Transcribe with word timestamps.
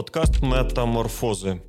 Подкаст 0.00 0.42
Метаморфози 0.42 1.60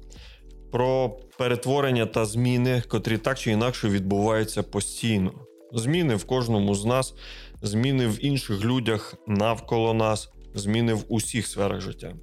про 0.71 1.17
перетворення 1.37 2.05
та 2.05 2.25
зміни, 2.25 2.83
котрі 2.87 3.17
так 3.17 3.39
чи 3.39 3.51
інакше 3.51 3.89
відбуваються 3.89 4.63
постійно. 4.63 5.31
Зміни 5.73 6.15
в 6.15 6.25
кожному 6.25 6.75
з 6.75 6.85
нас, 6.85 7.13
зміни 7.61 8.07
в 8.07 8.25
інших 8.25 8.65
людях 8.65 9.15
навколо 9.27 9.93
нас, 9.93 10.29
зміни 10.53 10.93
в 10.93 11.05
усіх 11.09 11.47
сферах 11.47 11.81
життя. 11.81 12.13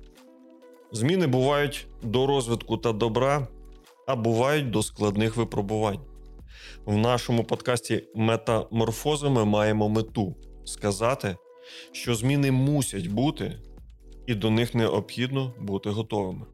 Зміни 0.92 1.26
бувають 1.26 1.86
до 2.02 2.26
розвитку 2.26 2.76
та 2.76 2.92
добра, 2.92 3.48
а 4.06 4.16
бувають 4.16 4.70
до 4.70 4.82
складних 4.82 5.36
випробувань. 5.36 6.00
В 6.84 6.96
нашому 6.96 7.44
подкасті 7.44 8.04
Метаморфози 8.14 9.28
ми 9.28 9.44
маємо 9.44 9.88
мету 9.88 10.36
сказати, 10.64 11.36
що 11.92 12.14
зміни 12.14 12.50
мусять 12.50 13.06
бути, 13.06 13.58
і 14.28 14.34
до 14.34 14.50
них 14.50 14.74
необхідно 14.74 15.52
бути 15.60 15.90
готовими. 15.90 16.46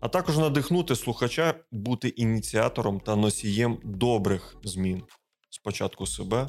А 0.00 0.08
також 0.08 0.38
надихнути 0.38 0.96
слухача 0.96 1.54
бути 1.72 2.08
ініціатором 2.08 3.00
та 3.00 3.16
носієм 3.16 3.78
добрих 3.84 4.56
змін 4.64 5.02
спочатку 5.50 6.06
себе, 6.06 6.46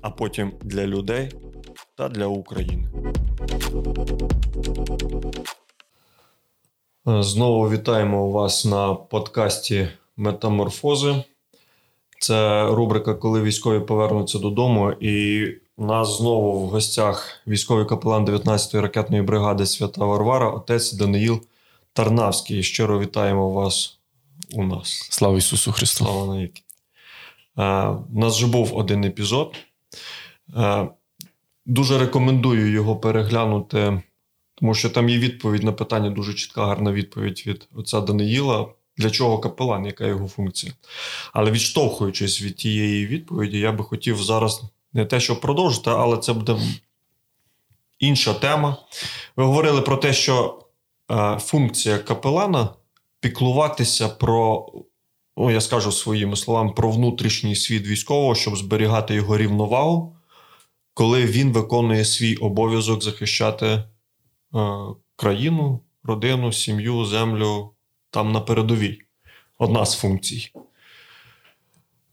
а 0.00 0.10
потім 0.10 0.52
для 0.62 0.86
людей 0.86 1.32
та 1.96 2.08
для 2.08 2.26
України. 2.26 2.88
Знову 7.06 7.70
вітаємо 7.70 8.30
вас 8.30 8.64
на 8.64 8.94
подкасті 8.94 9.88
Метаморфози. 10.16 11.24
Це 12.24 12.66
рубрика, 12.66 13.14
коли 13.14 13.42
військові 13.42 13.80
повернуться 13.80 14.38
додому. 14.38 14.92
І 14.92 15.46
у 15.76 15.86
нас 15.86 16.18
знову 16.18 16.66
в 16.66 16.68
гостях 16.68 17.42
військовий 17.46 17.86
капелан 17.86 18.24
19-ї 18.24 18.80
ракетної 18.80 19.22
бригади 19.22 19.66
Свята 19.66 20.04
Варвара, 20.04 20.50
отець 20.50 20.92
Даниїл 20.92 21.40
Тарнавський. 21.92 22.62
Щиро 22.62 23.00
вітаємо 23.00 23.50
вас 23.50 23.98
у 24.52 24.62
нас. 24.62 25.08
Слава 25.10 25.38
Ісусу 25.38 25.72
Христу! 25.72 26.04
Слава 26.04 26.34
навіки! 26.34 26.62
Е, 27.58 27.88
у 28.14 28.18
нас 28.18 28.36
вже 28.36 28.46
був 28.46 28.76
один 28.76 29.04
епізод. 29.04 29.56
Е, 30.56 30.88
дуже 31.66 31.98
рекомендую 31.98 32.70
його 32.70 32.96
переглянути, 32.96 34.02
тому 34.54 34.74
що 34.74 34.90
там 34.90 35.08
є 35.08 35.18
відповідь 35.18 35.62
на 35.62 35.72
питання, 35.72 36.10
дуже 36.10 36.34
чітка, 36.34 36.66
гарна 36.66 36.92
відповідь 36.92 37.44
від 37.46 37.68
отця 37.74 38.00
Даниїла. 38.00 38.66
Для 38.96 39.10
чого 39.10 39.38
капелан, 39.38 39.86
яка 39.86 40.06
його 40.06 40.28
функція? 40.28 40.72
Але 41.32 41.50
відштовхуючись 41.50 42.42
від 42.42 42.56
тієї 42.56 43.06
відповіді, 43.06 43.58
я 43.58 43.72
би 43.72 43.84
хотів 43.84 44.22
зараз 44.22 44.62
не 44.92 45.06
те, 45.06 45.20
щоб 45.20 45.40
продовжити, 45.40 45.90
але 45.90 46.16
це 46.16 46.32
буде 46.32 46.56
інша 47.98 48.34
тема. 48.34 48.76
Ви 49.36 49.44
говорили 49.44 49.80
про 49.80 49.96
те, 49.96 50.12
що 50.12 50.58
е, 51.10 51.38
функція 51.40 51.98
капелана 51.98 52.68
піклуватися 53.20 54.08
про, 54.08 54.68
ну 55.36 55.50
я 55.50 55.60
скажу 55.60 55.92
своїми 55.92 56.36
словами, 56.36 56.72
про 56.72 56.90
внутрішній 56.90 57.56
світ 57.56 57.86
військового, 57.86 58.34
щоб 58.34 58.56
зберігати 58.56 59.14
його 59.14 59.38
рівновагу, 59.38 60.16
коли 60.94 61.24
він 61.24 61.52
виконує 61.52 62.04
свій 62.04 62.36
обов'язок 62.36 63.02
захищати 63.02 63.66
е, 63.66 63.84
країну, 65.16 65.80
родину, 66.02 66.52
сім'ю, 66.52 67.04
землю 67.04 67.73
там 68.14 68.32
на 68.32 68.40
передовій. 68.40 69.00
Одна 69.58 69.86
з 69.86 69.96
функцій. 69.96 70.50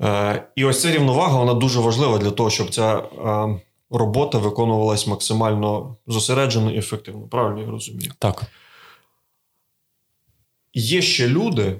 Е, 0.01 0.47
І 0.55 0.65
ось 0.65 0.81
ця 0.81 0.91
рівновага 0.91 1.37
вона 1.37 1.53
дуже 1.53 1.79
важлива 1.79 2.17
для 2.17 2.31
того, 2.31 2.49
щоб 2.49 2.69
ця 2.69 2.97
е, 2.97 3.59
робота 3.89 4.37
виконувалась 4.37 5.07
максимально 5.07 5.97
зосереджено 6.07 6.71
і 6.71 6.77
ефективно. 6.77 7.27
Правильно 7.27 7.61
я 7.61 7.71
розумію? 7.71 8.11
Так. 8.19 8.43
Є 10.73 11.01
ще 11.01 11.27
люди, 11.27 11.79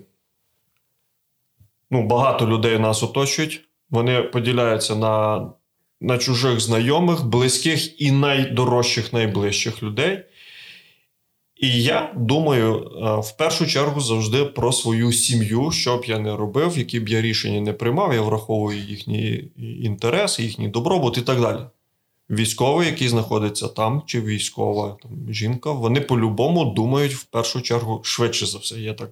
ну, 1.92 2.08
багато 2.08 2.48
людей 2.48 2.80
нас 2.80 3.04
оточують, 3.04 3.70
вони 3.90 4.22
поділяються 4.22 4.96
на 4.96 5.48
на 6.04 6.18
чужих 6.18 6.60
знайомих, 6.60 7.26
близьких 7.26 8.02
і 8.02 8.12
найдорожчих, 8.12 9.14
найближчих 9.14 9.84
людей. 9.84 10.26
І 11.62 11.84
я 11.84 12.14
думаю, 12.16 12.76
е, 12.76 13.22
в 13.22 13.38
першу 13.38 13.68
чергу 13.68 14.02
завжди 14.02 14.46
про 14.46 14.72
свою 14.72 15.12
сім'ю, 15.14 15.72
що 15.72 15.98
б 15.98 16.06
я 16.06 16.20
не 16.20 16.36
робив, 16.36 16.78
які 16.78 17.00
б 17.00 17.10
я 17.10 17.22
рішення 17.22 17.62
не 17.62 17.74
приймав, 17.74 18.14
я 18.14 18.22
враховую 18.22 18.80
їхні 18.80 19.44
інтереси, 19.58 20.44
їхній 20.44 20.68
добробут 20.68 21.18
і 21.18 21.22
так 21.22 21.42
далі. 21.42 21.60
Військовий, 22.30 22.88
який 22.88 23.08
знаходиться 23.08 23.68
там, 23.68 24.04
чи 24.06 24.22
військова 24.22 24.98
там, 25.02 25.34
жінка, 25.34 25.72
вони 25.72 26.02
по-любому 26.02 26.66
думають 26.66 27.14
в 27.14 27.24
першу 27.24 27.62
чергу 27.62 28.02
швидше 28.04 28.46
за 28.46 28.58
все, 28.58 28.80
я 28.80 28.94
так 28.94 29.12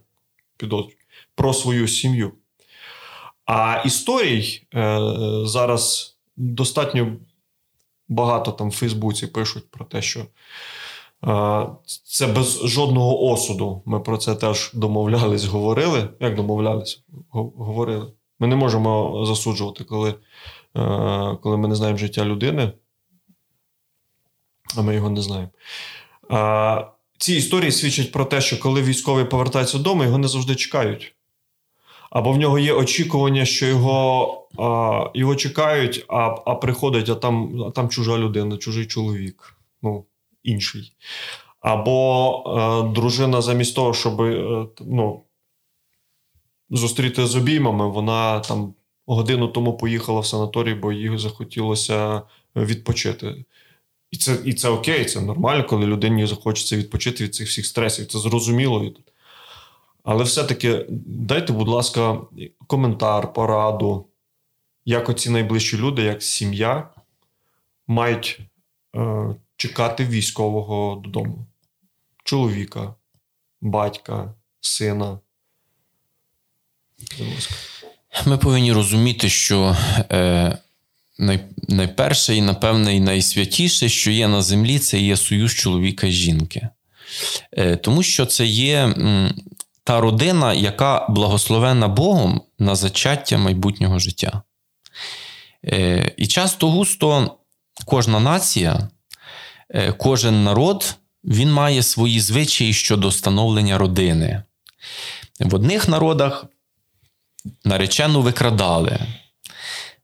підозрюю, 0.58 0.96
про 1.36 1.54
свою 1.54 1.88
сім'ю. 1.88 2.32
А 3.46 3.84
історій 3.86 4.62
е, 4.76 5.00
зараз 5.44 6.16
достатньо 6.38 7.18
багато 8.08 8.52
там 8.52 8.70
в 8.70 8.74
Фейсбуці 8.74 9.28
пишуть 9.28 9.72
про 9.72 9.86
те, 9.86 10.02
що. 10.02 10.26
Це 12.04 12.28
без 12.28 12.62
жодного 12.68 13.24
осуду. 13.32 13.82
Ми 13.86 14.00
про 14.00 14.18
це 14.18 14.36
теж 14.36 14.72
домовлялись, 14.74 15.46
говорили. 15.46 16.10
Як 16.20 16.36
домовлялись? 16.36 17.04
Говорили. 17.32 18.12
Ми 18.40 18.48
не 18.48 18.56
можемо 18.56 19.24
засуджувати, 19.26 19.84
коли 19.84 20.10
е, 20.10 21.38
коли 21.44 21.58
ми 21.58 21.68
не 21.68 21.76
знаємо 21.76 21.98
життя 21.98 22.26
людини, 22.26 22.72
а 24.78 24.82
ми 24.82 24.96
його 24.96 25.10
не 25.10 25.22
знаємо. 25.22 25.50
Ці 27.18 27.34
історії 27.34 27.72
свідчать 27.72 28.12
про 28.12 28.26
те, 28.26 28.42
що 28.42 28.60
коли 28.60 28.82
військовий 28.82 29.26
повертається 29.26 29.78
додому, 29.78 30.04
його 30.04 30.18
не 30.18 30.28
завжди 30.28 30.56
чекають. 30.56 31.16
Або 32.10 32.32
в 32.32 32.38
нього 32.38 32.60
є 32.60 32.74
очікування, 32.74 33.46
що 33.46 33.66
його 33.66 34.36
його 35.14 35.36
чекають, 35.36 36.06
а 36.08 36.36
а 36.46 36.56
приходить, 36.56 37.10
а 37.10 37.16
там 37.16 37.64
а 37.64 37.72
там 37.72 37.90
чужа 37.90 38.18
людина, 38.18 38.58
чужий 38.58 38.86
чоловік. 38.86 39.56
Ну, 39.82 40.06
інший. 40.44 40.94
Або 41.60 42.44
е, 42.90 42.94
дружина, 42.94 43.42
замість 43.42 43.76
того, 43.76 43.94
щоб 43.94 44.22
е, 44.22 44.66
ну, 44.80 45.24
зустріти 46.70 47.26
з 47.26 47.36
обіймами, 47.36 47.90
вона 47.90 48.40
там 48.40 48.74
годину 49.06 49.48
тому 49.48 49.78
поїхала 49.78 50.20
в 50.20 50.26
санаторій, 50.26 50.74
бо 50.74 50.92
їй 50.92 51.18
захотілося 51.18 52.22
відпочити. 52.56 53.46
І 54.12 54.18
це 54.18 54.38
і 54.46 54.54
це 54.54 54.70
окей, 54.70 55.06
це 55.06 55.22
нормально, 55.22 55.66
коли 55.70 55.86
людині 55.86 56.26
захочеться 56.26 56.78
відпочити 56.78 57.24
від 57.24 57.36
цих 57.36 57.48
всіх 57.48 57.66
стресів. 57.66 58.08
Це 58.08 58.20
зрозуміло. 58.20 58.92
Але 60.04 60.24
все-таки 60.24 60.86
дайте, 61.06 61.54
будь 61.54 61.68
ласка, 61.68 62.22
коментар, 62.68 63.34
пораду, 63.34 64.06
як 64.86 65.10
оці 65.10 65.30
найближчі 65.30 65.78
люди, 65.78 66.02
як 66.02 66.24
сім'я, 66.24 66.90
мають 67.88 68.40
е, 68.96 69.36
чекати 69.60 70.06
військового 70.06 71.02
додому. 71.04 71.46
Чоловіка, 72.24 72.96
батька, 73.62 74.34
сина. 74.62 75.20
Ми 78.26 78.38
повинні 78.38 78.74
розуміти, 78.74 79.30
що 79.30 79.78
е, 80.12 80.58
най, 81.18 81.40
найперше 81.68 82.36
і, 82.36 82.42
напевне, 82.42 82.96
і 82.96 83.00
найсвятіше, 83.00 83.90
що 83.90 84.12
є 84.12 84.28
на 84.28 84.42
землі, 84.42 84.80
це 84.80 85.00
є 85.00 85.18
союз 85.18 85.54
чоловіка 85.54 86.08
і 86.08 86.12
жінки. 86.12 86.70
Е, 87.52 87.76
Тому 87.76 88.04
що 88.04 88.26
це 88.26 88.46
є 88.46 88.78
м, 88.84 89.34
та 89.84 90.02
родина, 90.02 90.54
яка 90.54 91.08
благословена 91.10 91.88
Богом 91.88 92.42
на 92.60 92.76
зачаття 92.76 93.38
майбутнього 93.38 94.00
життя. 94.00 94.42
Е, 95.66 96.14
І 96.18 96.28
часто 96.28 96.70
густо 96.72 97.38
кожна 97.86 98.20
нація 98.20 98.90
кожен 99.98 100.44
народ 100.44 100.96
він 101.24 101.52
має 101.52 101.84
свої 101.84 102.20
звичаї 102.20 102.74
щодо 102.74 103.12
становлення 103.12 103.78
родини. 103.78 104.44
В 105.40 105.56
одних 105.56 105.90
народах 105.90 106.46
наречену 107.66 108.22
викрадали, 108.22 109.00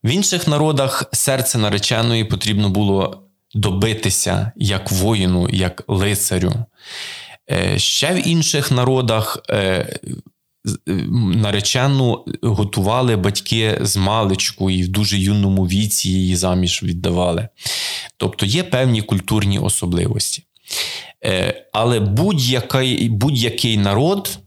в 0.04 0.10
інших 0.10 0.48
народах 0.48 1.04
серце 1.12 1.58
нареченої 1.58 2.24
потрібно 2.24 2.70
було 2.70 3.24
добитися 3.54 4.52
як 4.56 4.92
воїну, 4.92 5.50
як 5.50 5.84
лицарю. 5.88 6.54
Е, 7.52 7.80
ще 7.80 8.14
в 8.14 8.28
інших 8.28 8.72
народах 8.72 9.38
е, 9.50 10.00
наречену 11.36 12.26
готували 12.42 13.16
батьки 13.16 13.78
з 13.82 13.98
маличку 13.98 14.72
і 14.72 14.84
в 14.84 14.88
дуже 14.88 15.18
юному 15.18 15.68
віці 15.68 16.10
її 16.10 16.36
заміж 16.36 16.84
віддавали. 16.84 17.48
Тобто 18.18 18.46
є 18.46 18.64
певні 18.64 19.02
культурні 19.02 19.60
особливості. 19.60 20.44
Е, 21.26 21.66
але 21.74 22.00
будь-який, 22.00 23.10
будь-який 23.10 23.78
народ, 23.78 24.40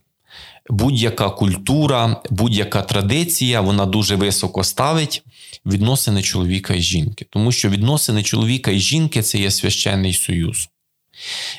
будь-яка 0.71 1.31
культура, 1.31 2.23
будь-яка 2.31 2.83
традиція, 2.83 3.61
вона 3.61 3.87
дуже 3.87 4.17
високо 4.17 4.65
ставить 4.65 5.23
відносини 5.67 6.23
чоловіка 6.23 6.75
і 6.75 6.81
жінки. 6.81 7.27
Тому 7.31 7.53
що 7.53 7.69
відносини 7.69 8.23
чоловіка 8.23 8.71
і 8.71 8.79
жінки 8.79 9.23
це 9.23 9.39
є 9.39 9.51
священний 9.51 10.13
союз. 10.13 10.69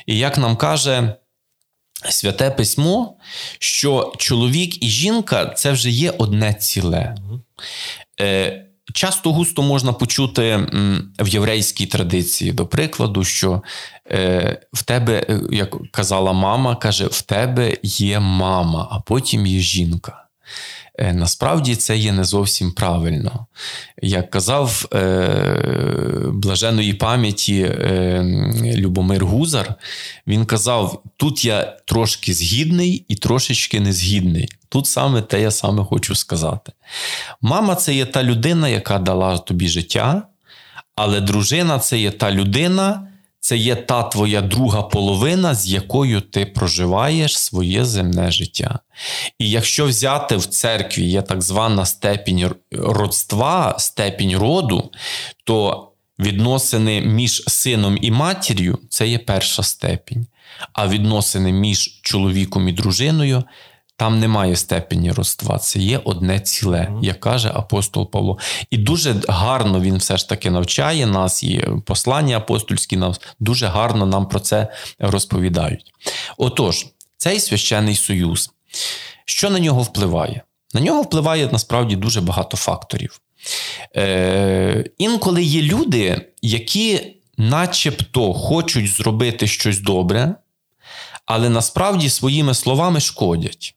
І 0.06 0.18
як 0.18 0.38
нам 0.38 0.56
каже 0.56 1.14
святе 2.08 2.50
письмо, 2.50 3.16
що 3.58 4.12
чоловік 4.18 4.84
і 4.84 4.88
жінка 4.88 5.46
це 5.46 5.72
вже 5.72 5.90
є 5.90 6.10
одне 6.10 6.54
ціле. 6.54 7.14
Е, 8.20 8.66
Часто 8.94 9.32
густо 9.32 9.62
можна 9.62 9.92
почути 9.92 10.56
в 11.18 11.28
єврейській 11.28 11.86
традиції, 11.86 12.52
до 12.52 12.66
прикладу, 12.66 13.24
що 13.24 13.62
е, 14.10 14.60
в 14.72 14.82
тебе, 14.82 15.26
е, 15.28 15.40
як 15.50 15.76
казала 15.90 16.32
мама, 16.32 16.76
каже, 16.76 17.06
в 17.06 17.22
тебе 17.22 17.76
є 17.82 18.20
мама, 18.20 18.88
а 18.90 19.00
потім 19.00 19.46
є 19.46 19.60
жінка. 19.60 20.26
Е, 21.00 21.12
насправді 21.12 21.76
це 21.76 21.96
є 21.96 22.12
не 22.12 22.24
зовсім 22.24 22.72
правильно. 22.72 23.46
Як 24.02 24.30
казав 24.30 24.88
е, 24.94 26.28
блаженої 26.32 26.94
пам'яті 26.94 27.62
е, 27.62 28.22
Любомир 28.76 29.24
Гузар, 29.24 29.74
він 30.26 30.44
казав: 30.44 31.02
тут 31.16 31.44
я 31.44 31.76
трошки 31.84 32.34
згідний 32.34 33.04
і 33.08 33.14
трошечки 33.14 33.80
незгідний. 33.80 34.48
Тут 34.68 34.86
саме 34.86 35.22
те 35.22 35.40
я 35.40 35.50
саме 35.50 35.84
хочу 35.84 36.14
сказати. 36.14 36.72
Мама 37.40 37.74
це 37.74 37.94
є 37.94 38.06
та 38.06 38.22
людина, 38.22 38.68
яка 38.68 38.98
дала 38.98 39.38
тобі 39.38 39.68
життя, 39.68 40.22
але 40.96 41.20
дружина 41.20 41.78
це 41.78 41.98
є 41.98 42.10
та 42.10 42.32
людина, 42.32 43.09
це 43.40 43.56
є 43.56 43.76
та 43.76 44.02
твоя 44.02 44.40
друга 44.40 44.82
половина, 44.82 45.54
з 45.54 45.68
якою 45.68 46.20
ти 46.20 46.46
проживаєш 46.46 47.38
своє 47.38 47.84
земне 47.84 48.30
життя. 48.30 48.78
І 49.38 49.50
якщо 49.50 49.86
взяти 49.86 50.36
в 50.36 50.46
церкві 50.46 51.04
є 51.04 51.22
так 51.22 51.42
звана 51.42 51.86
степінь 51.86 52.50
родства, 52.72 53.74
степінь 53.78 54.36
роду, 54.36 54.90
то 55.44 55.86
відносини 56.18 57.00
між 57.00 57.42
сином 57.46 57.98
і 58.00 58.10
матір'ю 58.10 58.78
це 58.88 59.08
є 59.08 59.18
перша 59.18 59.62
степінь. 59.62 60.26
А 60.72 60.88
відносини 60.88 61.52
між 61.52 62.00
чоловіком 62.02 62.68
і 62.68 62.72
дружиною 62.72 63.44
там 64.00 64.20
немає 64.20 64.56
степені 64.56 65.12
родства, 65.12 65.58
це 65.58 65.78
є 65.78 66.00
одне 66.04 66.40
ціле, 66.40 66.88
як 67.02 67.20
каже 67.20 67.50
апостол 67.54 68.10
Павло. 68.10 68.38
І 68.70 68.76
дуже 68.76 69.14
гарно 69.28 69.80
він 69.80 69.96
все 69.96 70.16
ж 70.16 70.28
таки 70.28 70.50
навчає 70.50 71.06
нас, 71.06 71.42
і 71.42 71.64
послання 71.86 72.36
апостольські 72.36 72.96
нас 72.96 73.20
дуже 73.40 73.66
гарно 73.66 74.06
нам 74.06 74.28
про 74.28 74.40
це 74.40 74.68
розповідають. 74.98 75.92
Отож, 76.36 76.86
цей 77.16 77.40
священний 77.40 77.96
союз, 77.96 78.50
що 79.24 79.50
на 79.50 79.58
нього 79.58 79.82
впливає? 79.82 80.42
На 80.74 80.80
нього 80.80 81.02
впливає 81.02 81.48
насправді 81.52 81.96
дуже 81.96 82.20
багато 82.20 82.56
факторів. 82.56 83.20
Е, 83.96 84.84
Інколи 84.98 85.42
є 85.42 85.62
люди, 85.62 86.26
які 86.42 87.16
начебто 87.36 88.32
хочуть 88.32 88.90
зробити 88.90 89.46
щось 89.46 89.80
добре, 89.80 90.34
але 91.26 91.48
насправді 91.48 92.10
своїми 92.10 92.54
словами 92.54 93.00
шкодять. 93.00 93.74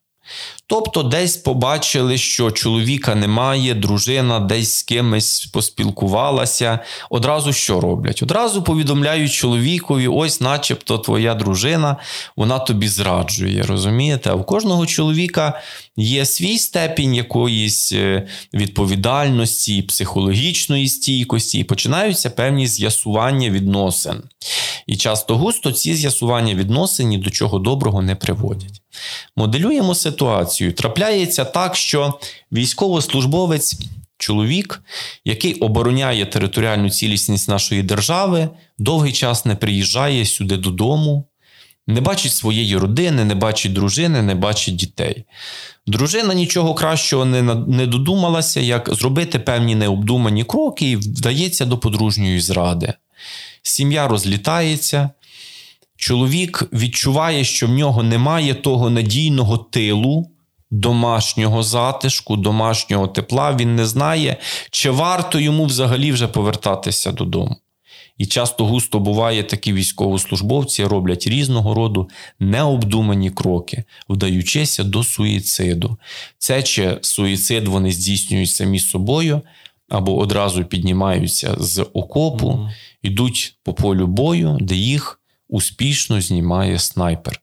Тобто, 0.67 1.03
десь 1.03 1.37
побачили, 1.37 2.17
що 2.17 2.51
чоловіка 2.51 3.15
немає, 3.15 3.73
дружина 3.73 4.39
десь 4.39 4.73
з 4.77 4.83
кимось 4.83 5.45
поспілкувалася. 5.45 6.79
Одразу 7.09 7.53
що 7.53 7.81
роблять? 7.81 8.23
Одразу 8.23 8.63
повідомляють 8.63 9.31
чоловікові, 9.31 10.07
ось, 10.07 10.41
начебто, 10.41 10.97
твоя 10.97 11.35
дружина, 11.35 11.97
вона 12.35 12.59
тобі 12.59 12.87
зраджує. 12.87 13.63
Розумієте? 13.63 14.29
А 14.29 14.35
в 14.35 14.45
кожного 14.45 14.85
чоловіка 14.85 15.61
є 15.97 16.25
свій 16.25 16.57
степінь 16.57 17.15
якоїсь 17.15 17.91
е, 17.91 18.27
відповідальності, 18.53 19.81
психологічної 19.81 20.87
стійкості, 20.87 21.59
і 21.59 21.63
починаються 21.63 22.29
певні 22.29 22.67
з'ясування 22.67 23.49
відносин. 23.49 24.23
І 24.87 24.97
часто 24.97 25.37
густо 25.37 25.71
ці 25.71 25.95
з'ясування 25.95 26.55
відносин 26.55 27.07
ні 27.07 27.17
до 27.17 27.29
чого 27.29 27.59
доброго 27.59 28.01
не 28.01 28.15
приводять. 28.15 28.82
Моделюємо 29.35 29.95
ситуацію. 29.95 30.73
Трапляється 30.73 31.45
так, 31.45 31.75
що 31.75 32.19
військовослужбовець, 32.51 33.77
чоловік, 34.17 34.81
який 35.25 35.53
обороняє 35.53 36.25
територіальну 36.25 36.89
цілісність 36.89 37.49
нашої 37.49 37.83
держави, 37.83 38.49
довгий 38.77 39.11
час 39.11 39.45
не 39.45 39.55
приїжджає 39.55 40.25
сюди 40.25 40.57
додому, 40.57 41.25
не 41.87 42.01
бачить 42.01 42.31
своєї 42.31 42.77
родини, 42.77 43.25
не 43.25 43.35
бачить 43.35 43.73
дружини, 43.73 44.21
не 44.21 44.35
бачить 44.35 44.75
дітей. 44.75 45.23
Дружина 45.87 46.33
нічого 46.33 46.73
кращого 46.73 47.25
не 47.25 47.41
не 47.55 47.87
додумалася, 47.87 48.59
як 48.59 48.89
зробити 48.93 49.39
певні 49.39 49.75
необдумані 49.75 50.43
кроки 50.43 50.89
і 50.89 50.95
вдається 50.95 51.65
до 51.65 51.77
подружньої 51.77 52.39
зради. 52.39 52.93
Сім'я 53.63 54.07
розлітається, 54.07 55.09
чоловік 56.03 56.69
відчуває, 56.73 57.43
що 57.43 57.67
в 57.67 57.69
нього 57.69 58.03
немає 58.03 58.53
того 58.53 58.89
надійного 58.89 59.57
тилу, 59.57 60.31
домашнього 60.71 61.63
затишку, 61.63 62.37
домашнього 62.37 63.07
тепла. 63.07 63.55
Він 63.55 63.75
не 63.75 63.85
знає, 63.85 64.37
чи 64.71 64.89
варто 64.89 65.39
йому 65.39 65.65
взагалі 65.65 66.11
вже 66.11 66.27
повертатися 66.27 67.11
додому. 67.11 67.55
І 68.17 68.25
часто 68.25 68.65
густо 68.65 68.99
буває, 68.99 69.43
такі 69.43 69.73
військовослужбовці 69.73 70.83
роблять 70.85 71.27
різного 71.27 71.73
роду 71.73 72.09
необдумані 72.39 73.31
кроки, 73.31 73.83
вдаючися 74.09 74.83
до 74.83 75.03
суїциду. 75.03 75.97
Це 76.37 76.63
чи 76.63 76.97
суїцид 77.01 77.67
вони 77.67 77.91
здійснюють 77.91 78.49
самі 78.49 78.79
собою, 78.79 79.41
або 79.89 80.17
одразу 80.17 80.65
піднімаються 80.65 81.55
з 81.59 81.85
окопу, 81.93 82.69
йдуть 83.03 83.55
по 83.63 83.73
полю 83.73 84.07
бою, 84.07 84.57
де 84.61 84.75
їх 84.75 85.19
успішно 85.53 86.21
знімає 86.21 86.79
снайпер. 86.79 87.41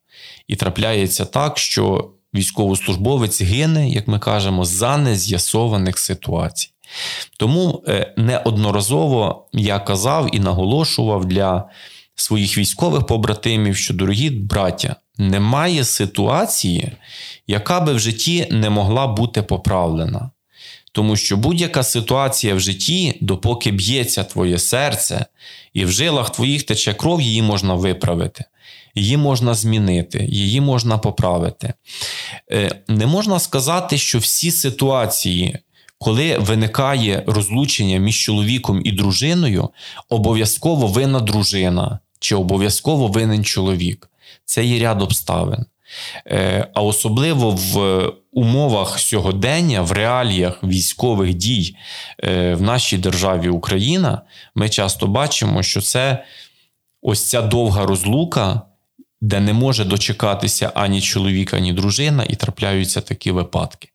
І 0.48 0.56
трапляється 0.56 1.24
так, 1.24 1.58
що 1.58 2.10
військовослужбовець 2.34 3.42
гине, 3.42 3.88
як 3.88 4.08
ми 4.08 4.18
кажемо, 4.18 4.64
за 4.64 4.96
нез'ясованих 4.96 5.98
ситуацій. 5.98 6.70
Тому 7.38 7.84
е, 7.88 8.14
неодноразово 8.16 9.48
я 9.52 9.78
казав 9.78 10.36
і 10.36 10.40
наголошував 10.40 11.24
для 11.24 11.64
своїх 12.14 12.58
військових 12.58 13.06
побратимів, 13.06 13.76
що, 13.76 13.94
дорогі 13.94 14.30
браття, 14.30 14.96
немає 15.18 15.84
ситуації, 15.84 16.92
яка 17.46 17.80
би 17.80 17.92
в 17.92 17.98
житті 17.98 18.48
не 18.50 18.70
могла 18.70 19.06
бути 19.06 19.42
поправлена. 19.42 20.30
Тому 20.92 21.16
що 21.16 21.36
будь-яка 21.36 21.82
ситуація 21.82 22.54
в 22.54 22.60
житті, 22.60 23.18
допоки 23.20 23.70
б'ється 23.70 24.24
твоє 24.24 24.58
серце, 24.58 25.26
і 25.72 25.84
в 25.84 25.90
жилах 25.90 26.30
твоїх 26.30 26.62
тече 26.62 26.94
кров, 26.94 27.20
її 27.20 27.42
можна 27.42 27.74
виправити, 27.74 28.44
її 28.94 29.16
можна 29.16 29.54
змінити, 29.54 30.24
її 30.28 30.60
можна 30.60 30.98
поправити. 30.98 31.74
Е, 32.52 32.82
не 32.88 33.06
можна 33.06 33.38
сказати, 33.38 33.98
що 33.98 34.18
всі 34.18 34.50
ситуації, 34.50 35.58
коли 35.98 36.38
виникає 36.38 37.22
розлучення 37.26 37.98
між 37.98 38.20
чоловіком 38.20 38.82
і 38.84 38.92
дружиною, 38.92 39.68
обов'язково 40.08 40.86
винна 40.86 41.20
дружина 41.20 41.98
чи 42.20 42.34
обов'язково 42.34 43.08
винен 43.08 43.44
чоловік. 43.44 44.10
Це 44.44 44.64
є 44.64 44.82
ряд 44.82 45.02
обставин. 45.02 45.64
Е, 46.26 46.68
а 46.74 46.82
особливо 46.82 47.50
в 47.50 48.12
умовах 48.32 48.98
сьогодення, 48.98 49.82
в 49.82 49.92
реаліях 49.92 50.64
військових 50.64 51.34
дій 51.34 51.76
е, 52.24 52.54
в 52.54 52.62
нашій 52.62 52.98
державі 52.98 53.48
Україна, 53.48 54.22
ми 54.54 54.68
часто 54.68 55.06
бачимо, 55.06 55.62
що 55.62 55.80
це 55.80 56.24
ось 57.02 57.28
ця 57.28 57.42
довга 57.42 57.86
розлука, 57.86 58.62
де 59.20 59.40
не 59.40 59.52
може 59.52 59.84
дочекатися 59.84 60.72
ані 60.74 61.00
чоловік, 61.00 61.54
ані 61.54 61.72
дружина, 61.72 62.24
і 62.28 62.34
трапляються 62.34 63.00
такі 63.00 63.30
випадки. 63.30 63.88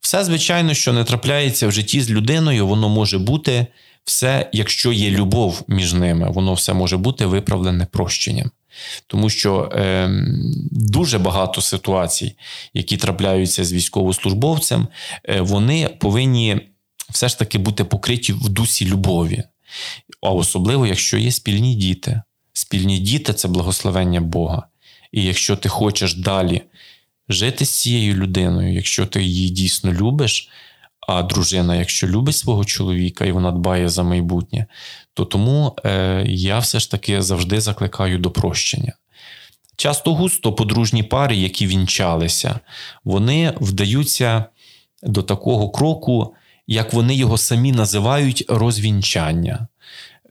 Все, 0.00 0.24
звичайно, 0.24 0.74
що 0.74 0.92
не 0.92 1.04
трапляється 1.04 1.68
в 1.68 1.72
житті 1.72 2.00
з 2.00 2.10
людиною, 2.10 2.66
воно 2.66 2.88
може 2.88 3.18
бути 3.18 3.66
все, 4.04 4.50
якщо 4.52 4.92
є 4.92 5.10
любов 5.10 5.62
між 5.68 5.92
ними, 5.92 6.30
воно 6.30 6.54
все 6.54 6.72
може 6.72 6.96
бути 6.96 7.26
виправлене 7.26 7.86
прощенням. 7.86 8.50
Тому 9.06 9.30
що 9.30 9.72
е, 9.72 10.10
дуже 10.70 11.18
багато 11.18 11.60
ситуацій, 11.60 12.36
які 12.74 12.96
трапляються 12.96 13.64
з 13.64 13.72
військовослужбовцем, 13.72 14.88
е, 15.28 15.40
вони 15.40 15.88
повинні 15.88 16.60
все 17.10 17.28
ж 17.28 17.38
таки 17.38 17.58
бути 17.58 17.84
покриті 17.84 18.32
в 18.32 18.48
дусі 18.48 18.86
любові. 18.86 19.42
А 20.22 20.30
особливо, 20.30 20.86
якщо 20.86 21.18
є 21.18 21.32
спільні 21.32 21.74
діти. 21.74 22.22
Спільні 22.52 22.98
діти 22.98 23.32
це 23.32 23.48
благословення 23.48 24.20
Бога. 24.20 24.66
І 25.12 25.24
якщо 25.24 25.56
ти 25.56 25.68
хочеш 25.68 26.14
далі 26.14 26.62
жити 27.28 27.64
з 27.64 27.70
цією 27.70 28.14
людиною, 28.14 28.74
якщо 28.74 29.06
ти 29.06 29.22
її 29.22 29.50
дійсно 29.50 29.92
любиш, 29.92 30.48
а 31.10 31.22
дружина, 31.22 31.76
якщо 31.76 32.06
любить 32.06 32.36
свого 32.36 32.64
чоловіка 32.64 33.24
і 33.24 33.32
вона 33.32 33.50
дбає 33.50 33.88
за 33.88 34.02
майбутнє, 34.02 34.66
то 35.14 35.24
тому 35.24 35.76
е, 35.84 36.24
я 36.28 36.58
все 36.58 36.80
ж 36.80 36.90
таки 36.90 37.22
завжди 37.22 37.60
закликаю 37.60 38.18
до 38.18 38.30
прощення. 38.30 38.92
Часто 39.76 40.14
густо 40.14 40.52
подружні 40.52 41.02
пари, 41.02 41.36
які 41.36 41.66
вінчалися, 41.66 42.60
вони 43.04 43.54
вдаються 43.60 44.44
до 45.02 45.22
такого 45.22 45.70
кроку, 45.70 46.34
як 46.66 46.92
вони 46.92 47.14
його 47.14 47.38
самі 47.38 47.72
називають 47.72 48.44
розвінчання. 48.48 49.66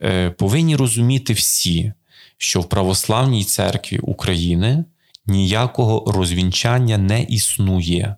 Е, 0.02 0.30
Повинні 0.30 0.76
розуміти 0.76 1.32
всі, 1.32 1.92
що 2.38 2.60
в 2.60 2.68
православній 2.68 3.44
церкві 3.44 3.98
України 3.98 4.84
ніякого 5.26 6.12
розвінчання 6.12 6.98
не 6.98 7.22
існує. 7.22 8.16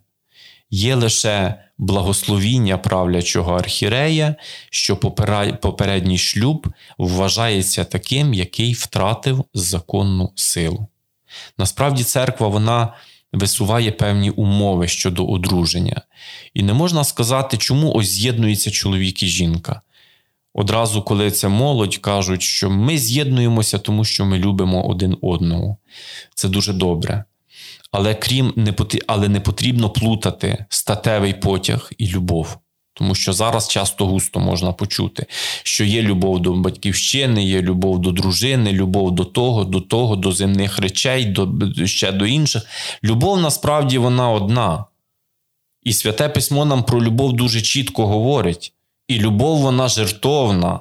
Є 0.74 0.94
лише 0.94 1.54
благословіння 1.78 2.78
правлячого 2.78 3.54
архірея, 3.54 4.34
що 4.70 4.96
попередній 5.62 6.18
шлюб 6.18 6.66
вважається 6.98 7.84
таким, 7.84 8.34
який 8.34 8.72
втратив 8.72 9.44
законну 9.54 10.32
силу. 10.34 10.86
Насправді, 11.58 12.04
церква 12.04 12.48
вона 12.48 12.94
висуває 13.32 13.92
певні 13.92 14.30
умови 14.30 14.88
щодо 14.88 15.26
одруження. 15.26 16.02
І 16.54 16.62
не 16.62 16.72
можна 16.72 17.04
сказати, 17.04 17.56
чому 17.56 17.92
ось 17.94 18.08
з'єднується 18.08 18.70
чоловік 18.70 19.22
і 19.22 19.26
жінка. 19.26 19.80
Одразу, 20.54 21.02
коли 21.02 21.30
це 21.30 21.48
молодь, 21.48 21.96
кажуть, 21.96 22.42
що 22.42 22.70
ми 22.70 22.98
з'єднуємося, 22.98 23.78
тому 23.78 24.04
що 24.04 24.24
ми 24.24 24.38
любимо 24.38 24.86
один 24.86 25.16
одного. 25.22 25.76
Це 26.34 26.48
дуже 26.48 26.72
добре. 26.72 27.24
Але 27.92 28.14
крім 28.14 28.52
не 28.56 28.74
але 29.06 29.28
не 29.28 29.40
потрібно 29.40 29.90
плутати 29.90 30.64
статевий 30.68 31.34
потяг 31.34 31.90
і 31.98 32.08
любов. 32.08 32.58
Тому 32.94 33.14
що 33.14 33.32
зараз 33.32 33.68
часто 33.68 34.06
густо 34.06 34.40
можна 34.40 34.72
почути, 34.72 35.26
що 35.62 35.84
є 35.84 36.02
любов 36.02 36.40
до 36.40 36.52
батьківщини, 36.52 37.44
є 37.44 37.62
любов 37.62 37.98
до 37.98 38.10
дружини, 38.12 38.72
любов 38.72 39.10
до 39.10 39.24
того, 39.24 39.64
до 39.64 39.80
того, 39.80 40.16
до 40.16 40.32
земних 40.32 40.78
речей, 40.78 41.24
до, 41.24 41.48
ще 41.86 42.12
до 42.12 42.26
інших. 42.26 42.66
Любов 43.04 43.40
насправді 43.40 43.98
вона 43.98 44.30
одна. 44.30 44.84
І 45.82 45.92
святе 45.92 46.28
письмо 46.28 46.64
нам 46.64 46.82
про 46.82 47.02
любов 47.02 47.32
дуже 47.32 47.62
чітко 47.62 48.06
говорить. 48.06 48.72
І 49.08 49.18
любов 49.18 49.58
вона 49.58 49.88
жертовна. 49.88 50.80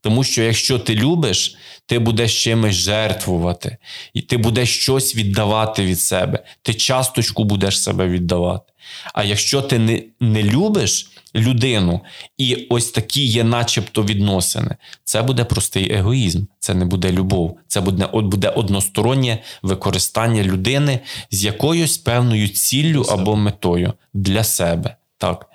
Тому 0.00 0.24
що 0.24 0.42
якщо 0.42 0.78
ти 0.78 0.94
любиш, 0.94 1.56
ти 1.86 1.98
будеш 1.98 2.44
чимось 2.44 2.74
жертвувати, 2.74 3.76
і 4.14 4.20
ти 4.20 4.36
будеш 4.36 4.76
щось 4.76 5.16
віддавати 5.16 5.86
від 5.86 6.00
себе, 6.00 6.44
ти 6.62 6.74
часточку 6.74 7.44
будеш 7.44 7.82
себе 7.82 8.08
віддавати. 8.08 8.72
А 9.14 9.24
якщо 9.24 9.62
ти 9.62 9.78
не, 9.78 10.02
не 10.20 10.42
любиш 10.42 11.10
людину, 11.34 12.00
і 12.38 12.66
ось 12.70 12.90
такі 12.90 13.24
є, 13.24 13.44
начебто, 13.44 14.02
відносини, 14.02 14.76
це 15.04 15.22
буде 15.22 15.44
простий 15.44 15.92
егоїзм, 15.92 16.44
це 16.58 16.74
не 16.74 16.84
буде 16.84 17.12
любов, 17.12 17.58
це 17.66 17.80
буде 17.80 18.08
буде 18.12 18.48
одностороннє 18.48 19.42
використання 19.62 20.42
людини 20.42 21.00
з 21.30 21.44
якоюсь 21.44 21.98
певною 21.98 22.48
ціллю 22.48 23.02
або 23.02 23.36
метою 23.36 23.92
для 24.14 24.44
себе. 24.44 24.96
Так. 25.18 25.46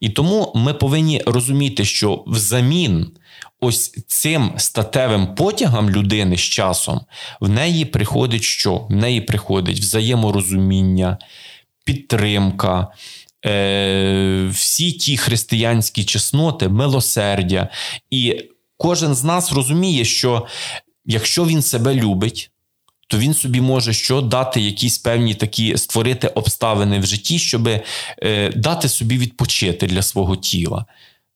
І 0.00 0.08
тому 0.08 0.52
ми 0.54 0.74
повинні 0.74 1.22
розуміти, 1.26 1.84
що 1.84 2.24
взамін 2.26 3.10
ось 3.60 4.04
цим 4.06 4.52
статевим 4.56 5.34
потягом 5.34 5.90
людини 5.90 6.36
з 6.36 6.40
часом 6.40 7.00
в 7.40 7.48
неї 7.48 7.84
приходить 7.84 8.42
що? 8.42 8.76
В 8.76 8.92
неї 8.92 9.20
приходить 9.20 9.80
взаєморозуміння, 9.80 11.18
підтримка. 11.84 12.88
Е, 13.46 14.48
всі 14.52 14.92
ті 14.92 15.16
християнські 15.16 16.04
чесноти, 16.04 16.68
милосердя. 16.68 17.68
І 18.10 18.44
кожен 18.76 19.14
з 19.14 19.24
нас 19.24 19.52
розуміє, 19.52 20.04
що 20.04 20.46
якщо 21.04 21.44
він 21.44 21.62
себе 21.62 21.94
любить, 21.94 22.50
то 23.06 23.18
він 23.18 23.34
собі 23.34 23.60
може 23.60 23.92
що 23.92 24.20
дати 24.20 24.60
якісь 24.60 24.98
певні 24.98 25.34
такі 25.34 25.78
створити 25.78 26.28
обставини 26.28 26.98
в 26.98 27.06
житті, 27.06 27.38
щоб 27.38 27.68
е, 27.68 27.82
дати 28.56 28.88
собі 28.88 29.18
відпочити 29.18 29.86
для 29.86 30.02
свого 30.02 30.36
тіла. 30.36 30.84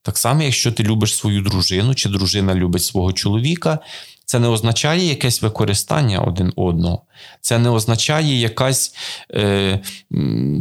Так 0.02 0.18
само, 0.18 0.42
якщо 0.42 0.72
ти 0.72 0.82
любиш 0.82 1.14
свою 1.14 1.42
дружину, 1.42 1.94
чи 1.94 2.08
дружина 2.08 2.54
любить 2.54 2.82
свого 2.82 3.12
чоловіка, 3.12 3.78
це 4.24 4.38
не 4.38 4.48
означає 4.48 5.06
якесь 5.06 5.42
використання 5.42 6.18
один 6.18 6.52
одного. 6.56 7.02
Це 7.40 7.58
не 7.58 7.70
означає 7.70 8.40
якась, 8.40 8.94
е, 9.34 9.80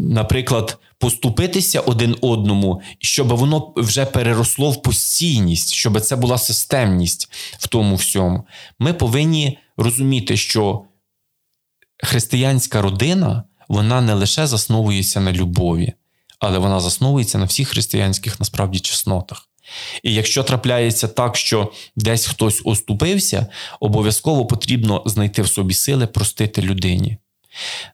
наприклад, 0.10 0.78
поступитися 0.98 1.80
один 1.80 2.16
одному, 2.22 2.82
щоб 3.00 3.28
воно 3.28 3.74
вже 3.76 4.06
переросло 4.06 4.72
в 4.72 4.82
постійність, 4.82 5.72
щоб 5.72 6.02
це 6.02 6.16
була 6.16 6.38
системність 6.38 7.32
в 7.60 7.68
тому 7.68 7.96
всьому. 7.96 8.44
Ми 8.80 8.94
повинні 8.94 9.58
розуміти, 9.78 10.38
що 10.38 10.84
християнська 12.04 12.82
родина 12.82 13.44
вона 13.68 14.02
не 14.02 14.14
лише 14.14 14.48
засновується 14.48 15.20
на 15.20 15.32
любові, 15.32 15.94
але 16.40 16.58
вона 16.58 16.80
засновується 16.80 17.38
на 17.38 17.46
всіх 17.46 17.68
християнських 17.70 18.40
насправді 18.40 18.80
чеснотах. 18.80 19.50
І 20.04 20.14
якщо 20.14 20.44
трапляється 20.44 21.08
так, 21.08 21.38
що 21.38 21.72
десь 21.96 22.26
хтось 22.26 22.62
оступився, 22.66 23.48
обов'язково 23.80 24.46
потрібно 24.46 25.04
знайти 25.06 25.42
в 25.42 25.48
собі 25.48 25.74
сили 25.74 26.08
простити 26.08 26.62
людині. 26.62 27.18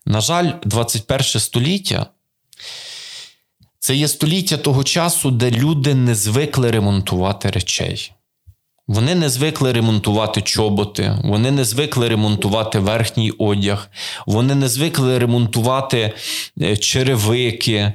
На 0.06 0.20
жаль, 0.20 0.52
21 0.64 1.24
століття 1.24 2.06
це 3.78 3.96
є 3.96 4.08
століття 4.08 4.56
того 4.56 4.84
часу, 4.84 5.30
де 5.30 5.50
люди 5.50 5.94
не 5.94 6.14
звикли 6.14 6.70
ремонтувати 6.70 7.50
речей. 7.50 8.12
Вони 8.88 9.14
не 9.14 9.28
звикли 9.28 9.72
ремонтувати 9.72 10.42
чоботи, 10.42 11.18
вони 11.24 11.50
не 11.50 11.64
звикли 11.64 12.08
ремонтувати 12.08 12.78
верхній 12.78 13.30
одяг, 13.30 13.88
вони 14.26 14.54
не 14.54 14.68
звикли 14.68 15.18
ремонтувати 15.18 16.12
е, 16.60 16.76
черевики, 16.76 17.92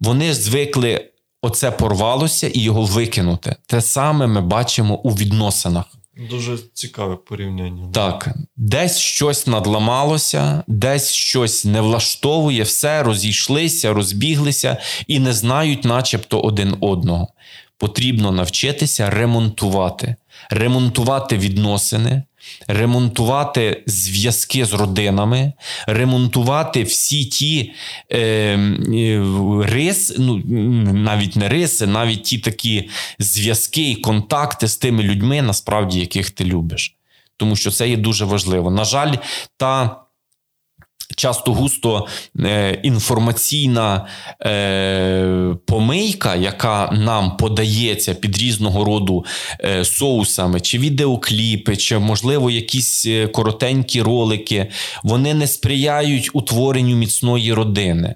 вони 0.00 0.34
звикли 0.34 1.10
оце 1.42 1.70
порвалося 1.70 2.48
і 2.48 2.60
його 2.60 2.82
викинути. 2.82 3.56
Те 3.66 3.80
саме 3.80 4.26
ми 4.26 4.40
бачимо 4.40 4.94
у 4.94 5.10
відносинах. 5.10 5.84
Дуже 6.30 6.58
цікаве 6.72 7.16
порівняння. 7.16 7.88
Так, 7.92 8.28
десь 8.56 8.98
щось 8.98 9.46
надламалося, 9.46 10.62
десь 10.66 11.12
щось 11.12 11.64
не 11.64 11.80
влаштовує, 11.80 12.62
все 12.62 13.02
розійшлися, 13.02 13.92
розбіглися 13.92 14.76
і 15.06 15.18
не 15.18 15.32
знають, 15.32 15.84
начебто, 15.84 16.40
один 16.40 16.76
одного. 16.80 17.28
Потрібно 17.78 18.32
навчитися 18.32 19.10
ремонтувати, 19.10 20.16
ремонтувати 20.50 21.38
відносини, 21.38 22.22
ремонтувати 22.68 23.82
зв'язки 23.86 24.64
з 24.64 24.72
родинами, 24.72 25.52
ремонтувати 25.86 26.82
всі 26.82 27.24
ті 27.24 27.72
е, 28.12 28.18
е, 28.18 29.24
риси, 29.62 30.14
ну 30.18 30.36
навіть 30.92 31.36
не 31.36 31.48
риси, 31.48 31.86
навіть 31.86 32.22
ті 32.22 32.38
такі 32.38 32.88
зв'язки 33.18 33.90
і 33.90 33.96
контакти 33.96 34.68
з 34.68 34.76
тими 34.76 35.02
людьми, 35.02 35.42
насправді, 35.42 36.00
яких 36.00 36.30
ти 36.30 36.44
любиш. 36.44 36.96
Тому 37.36 37.56
що 37.56 37.70
це 37.70 37.88
є 37.88 37.96
дуже 37.96 38.24
важливо. 38.24 38.70
На 38.70 38.84
жаль, 38.84 39.14
та 39.56 39.96
часто 41.16 41.52
густо 41.52 42.06
е, 42.40 42.80
інформаційна 42.82 44.06
е, 44.42 45.54
помийка, 45.66 46.34
яка 46.34 46.92
нам 46.92 47.36
подається 47.36 48.14
під 48.14 48.38
різного 48.38 48.84
роду 48.84 49.24
е, 49.64 49.84
соусами, 49.84 50.60
чи 50.60 50.78
відеокліпи, 50.78 51.76
чи, 51.76 51.98
можливо, 51.98 52.50
якісь 52.50 53.06
е, 53.06 53.26
коротенькі 53.26 54.02
ролики, 54.02 54.66
вони 55.02 55.34
не 55.34 55.46
сприяють 55.46 56.30
утворенню 56.32 56.96
міцної 56.96 57.52
родини. 57.52 58.14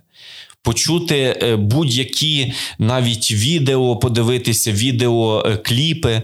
Почути 0.62 1.38
е, 1.42 1.56
будь-які 1.56 2.52
навіть 2.78 3.32
відео, 3.32 3.96
подивитися 3.96 4.72
відеокліпи. 4.72 6.22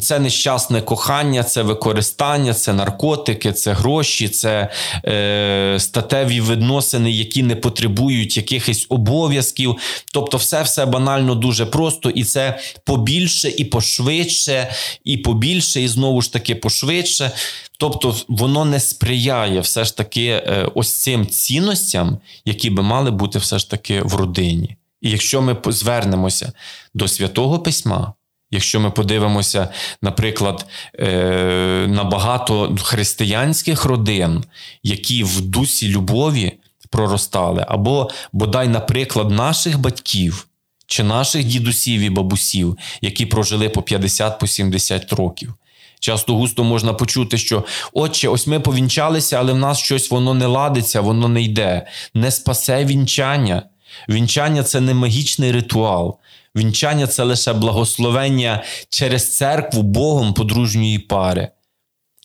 Це 0.00 0.18
нещасне 0.18 0.82
кохання, 0.82 1.42
це 1.42 1.62
використання, 1.62 2.54
це 2.54 2.72
наркотики, 2.72 3.52
це 3.52 3.72
гроші, 3.72 4.28
це 4.28 4.70
е, 5.04 5.76
статеві 5.80 6.40
відносини, 6.40 7.10
які 7.10 7.42
не 7.42 7.56
потребують 7.56 8.36
якихось 8.36 8.86
обов'язків. 8.88 9.76
Тобто, 10.12 10.36
все 10.36 10.62
все 10.62 10.86
банально 10.86 11.34
дуже 11.34 11.66
просто, 11.66 12.10
і 12.10 12.24
це 12.24 12.58
побільше, 12.84 13.48
і 13.48 13.64
пошвидше, 13.64 14.70
і 15.04 15.16
побільше, 15.16 15.82
і 15.82 15.88
знову 15.88 16.22
ж 16.22 16.32
таки 16.32 16.54
пошвидше. 16.54 17.30
Тобто, 17.78 18.16
воно 18.28 18.64
не 18.64 18.80
сприяє 18.80 19.60
все 19.60 19.84
ж 19.84 19.96
таки 19.96 20.26
е, 20.26 20.70
ось 20.74 20.92
цим 20.92 21.26
цінностям, 21.26 22.18
які 22.44 22.70
би 22.70 22.82
мали 22.82 23.10
бути 23.10 23.38
все 23.38 23.58
ж 23.58 23.70
таки 23.70 24.00
в 24.00 24.14
родині. 24.14 24.76
І 25.00 25.10
якщо 25.10 25.42
ми 25.42 25.56
звернемося 25.66 26.52
до 26.94 27.08
святого 27.08 27.58
письма. 27.58 28.12
Якщо 28.50 28.80
ми 28.80 28.90
подивимося, 28.90 29.68
наприклад, 30.02 30.66
е, 30.98 31.86
на 31.88 32.04
багато 32.04 32.76
християнських 32.82 33.84
родин, 33.84 34.44
які 34.82 35.24
в 35.24 35.40
дусі 35.40 35.88
любові 35.88 36.52
проростали, 36.90 37.64
або 37.68 38.10
бодай, 38.32 38.68
наприклад, 38.68 39.30
наших 39.30 39.78
батьків 39.78 40.46
чи 40.86 41.02
наших 41.02 41.44
дідусів 41.44 42.00
і 42.00 42.10
бабусів, 42.10 42.78
які 43.00 43.26
прожили 43.26 43.68
по 43.68 43.80
50-70 43.80 45.08
по 45.08 45.16
років. 45.16 45.54
Часто 46.00 46.34
густо 46.34 46.64
можна 46.64 46.92
почути, 46.92 47.38
що 47.38 47.64
отче, 47.92 48.28
ось 48.28 48.46
ми 48.46 48.60
повінчалися, 48.60 49.36
але 49.36 49.52
в 49.52 49.56
нас 49.56 49.78
щось 49.78 50.10
воно 50.10 50.34
не 50.34 50.46
ладиться, 50.46 51.00
воно 51.00 51.28
не 51.28 51.42
йде, 51.42 51.86
не 52.14 52.30
спасе 52.30 52.84
вінчання. 52.84 53.62
Вінчання 54.08 54.62
це 54.62 54.80
не 54.80 54.94
магічний 54.94 55.52
ритуал. 55.52 56.18
Вінчання 56.56 57.06
це 57.06 57.22
лише 57.22 57.52
благословення 57.52 58.64
через 58.88 59.36
церкву 59.36 59.82
Богом 59.82 60.34
подружньої 60.34 60.98
пари, 60.98 61.48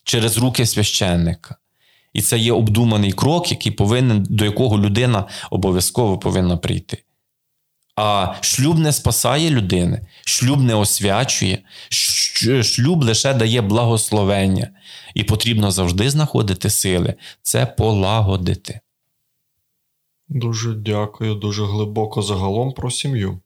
через 0.03 0.37
руки 0.37 0.65
священника. 0.65 1.55
І 2.13 2.21
це 2.21 2.37
є 2.37 2.53
обдуманий 2.53 3.11
крок, 3.11 3.51
який 3.51 3.71
повинен, 3.71 4.25
до 4.29 4.45
якого 4.45 4.79
людина 4.79 5.27
обов'язково 5.51 6.17
повинна 6.17 6.57
прийти. 6.57 7.03
А 7.95 8.33
шлюб 8.41 8.79
не 8.79 8.93
спасає 8.93 9.49
людини, 9.49 10.07
шлюб 10.25 10.61
не 10.61 10.75
освячує, 10.75 11.63
шлюб 12.63 13.03
лише 13.03 13.33
дає 13.33 13.61
благословення. 13.61 14.69
І 15.13 15.23
потрібно 15.23 15.71
завжди 15.71 16.09
знаходити 16.09 16.69
сили 16.69 17.13
це 17.41 17.65
полагодити. 17.65 18.79
Дуже 20.29 20.73
дякую, 20.73 21.35
дуже 21.35 21.65
глибоко 21.65 22.21
загалом 22.21 22.73
про 22.73 22.91
сім'ю. 22.91 23.39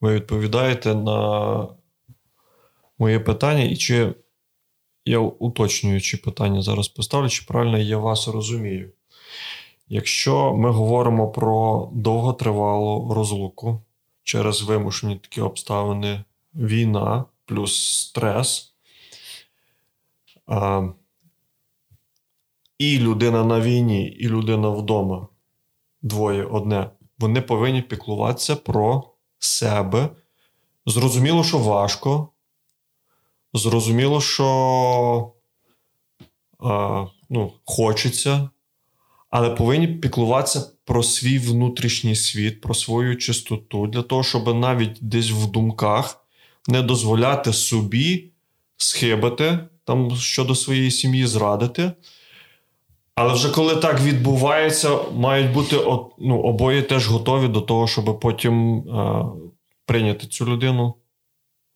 Ви 0.00 0.14
відповідаєте 0.14 0.94
на 0.94 1.68
моє 2.98 3.20
питання, 3.20 3.62
і 3.64 3.76
чи 3.76 4.14
я 5.04 5.18
уточнюю, 5.18 6.00
чи 6.00 6.16
питання 6.16 6.62
зараз 6.62 6.88
поставлю, 6.88 7.28
чи 7.28 7.44
правильно 7.48 7.78
я 7.78 7.98
вас 7.98 8.28
розумію. 8.28 8.92
Якщо 9.88 10.54
ми 10.54 10.70
говоримо 10.70 11.28
про 11.28 11.88
довготривалу 11.92 13.14
розлуку 13.14 13.82
через 14.22 14.62
вимушені 14.62 15.16
такі 15.16 15.40
обставини, 15.40 16.24
війна 16.54 17.24
плюс 17.44 17.98
стрес, 18.00 18.74
а, 20.46 20.88
і 22.78 22.98
людина 22.98 23.44
на 23.44 23.60
війні, 23.60 24.08
і 24.08 24.28
людина 24.28 24.68
вдома 24.68 25.28
двоє 26.02 26.44
одне, 26.44 26.90
вони 27.18 27.40
повинні 27.40 27.82
піклуватися 27.82 28.56
про 28.56 29.15
себе. 29.38 30.08
Зрозуміло, 30.86 31.44
що 31.44 31.58
важко. 31.58 32.28
Зрозуміло, 33.54 34.20
що 34.20 35.32
а, 36.60 37.06
ну, 37.30 37.52
хочеться, 37.64 38.50
але 39.30 39.50
повинні 39.50 39.88
піклуватися 39.88 40.70
про 40.84 41.02
свій 41.02 41.38
внутрішній 41.38 42.16
світ, 42.16 42.60
про 42.60 42.74
свою 42.74 43.16
чистоту, 43.16 43.86
для 43.86 44.02
того, 44.02 44.22
щоб 44.22 44.56
навіть 44.56 44.98
десь 45.00 45.30
в 45.30 45.46
думках 45.46 46.26
не 46.68 46.82
дозволяти 46.82 47.52
собі 47.52 48.30
схибити 48.76 49.58
там 49.84 50.16
щодо 50.16 50.54
своєї 50.54 50.90
сім'ї, 50.90 51.26
зрадити. 51.26 51.92
Але 53.16 53.34
вже 53.34 53.50
коли 53.50 53.76
так 53.76 54.00
відбувається, 54.00 54.98
мають 55.12 55.52
бути 55.52 55.76
ну, 56.18 56.40
обоє 56.40 56.82
теж 56.82 57.08
готові 57.08 57.48
до 57.48 57.60
того, 57.60 57.86
щоб 57.86 58.20
потім 58.20 58.78
е, 58.78 59.24
прийняти 59.86 60.26
цю 60.26 60.46
людину, 60.46 60.94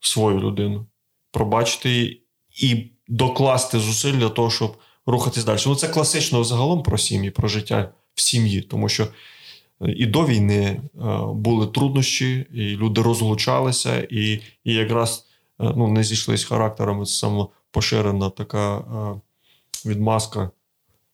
свою 0.00 0.40
людину, 0.40 0.86
пробачити 1.30 1.90
її 1.90 2.24
і 2.50 2.92
докласти 3.08 3.78
зусиль 3.78 4.12
для 4.12 4.28
того, 4.28 4.50
щоб 4.50 4.76
рухатись 5.06 5.44
далі. 5.44 5.58
Ну, 5.66 5.74
це 5.74 5.88
класично 5.88 6.44
загалом 6.44 6.82
про 6.82 6.98
сім'ї, 6.98 7.30
про 7.30 7.48
життя 7.48 7.92
в 8.14 8.20
сім'ї, 8.20 8.62
тому 8.62 8.88
що 8.88 9.08
і 9.80 10.06
до 10.06 10.26
війни 10.26 10.62
е, 10.64 10.80
були 11.34 11.66
труднощі, 11.66 12.46
і 12.54 12.76
люди 12.76 13.02
розлучалися, 13.02 14.06
і 14.10 14.40
і 14.64 14.74
якраз 14.74 15.26
е, 15.60 15.72
ну, 15.76 15.88
не 15.88 16.04
зійшлися 16.04 16.46
характерами. 16.46 17.06
Це 17.06 17.12
саме 17.12 17.46
поширена 17.70 18.30
така 18.30 18.78
е, 18.78 19.20
відмазка. 19.88 20.50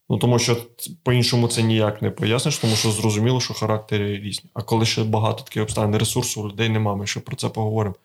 Ну, 0.09 0.19
тому 0.19 0.39
що 0.39 0.57
по-іншому 1.03 1.49
це 1.49 1.63
ніяк 1.63 2.03
не 2.03 2.11
поясниш, 2.11 2.59
тому 2.59 2.77
що 2.77 2.91
зрозуміло, 2.91 3.41
що 3.41 3.55
характери 3.55 4.19
різні. 4.19 4.51
А 4.55 4.63
коли 4.63 4.87
ще 4.87 5.05
багато 5.05 5.43
таких 5.43 5.63
обставин, 5.63 5.97
ресурсу 5.97 6.43
у 6.43 6.49
людей 6.49 6.69
немає, 6.69 6.97
ми 6.97 7.07
ще 7.07 7.21
про 7.21 7.37
це 7.37 7.49
поговоримо. 7.49 7.97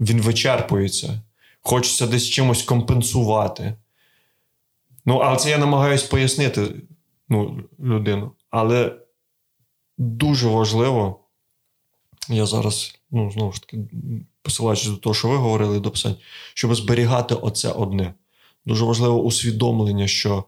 Він 0.00 0.20
вичерпується. 0.20 1.20
Хочеться 1.62 2.06
десь 2.06 2.28
чимось 2.28 2.62
компенсувати. 2.62 3.74
Ну, 5.06 5.16
але 5.16 5.36
це 5.36 5.50
я 5.50 5.58
намагаюсь 5.58 6.02
пояснити 6.02 6.74
ну, 7.28 7.62
людину. 7.80 8.32
Але 8.50 8.96
дуже 9.98 10.48
важливо, 10.48 11.20
я 12.28 12.46
зараз, 12.46 12.94
ну, 13.10 13.30
знову 13.30 13.52
ж 13.52 13.60
таки, 13.60 13.78
посилаючись 14.42 14.88
до 14.88 14.96
того, 14.96 15.14
що 15.14 15.28
ви 15.28 15.36
говорили 15.36 15.80
до 15.80 15.90
писань, 15.90 16.16
щоб 16.54 16.74
зберігати 16.74 17.34
оце 17.34 17.72
одне. 17.72 18.14
Дуже 18.64 18.84
важливо 18.84 19.22
усвідомлення, 19.22 20.06
що 20.06 20.44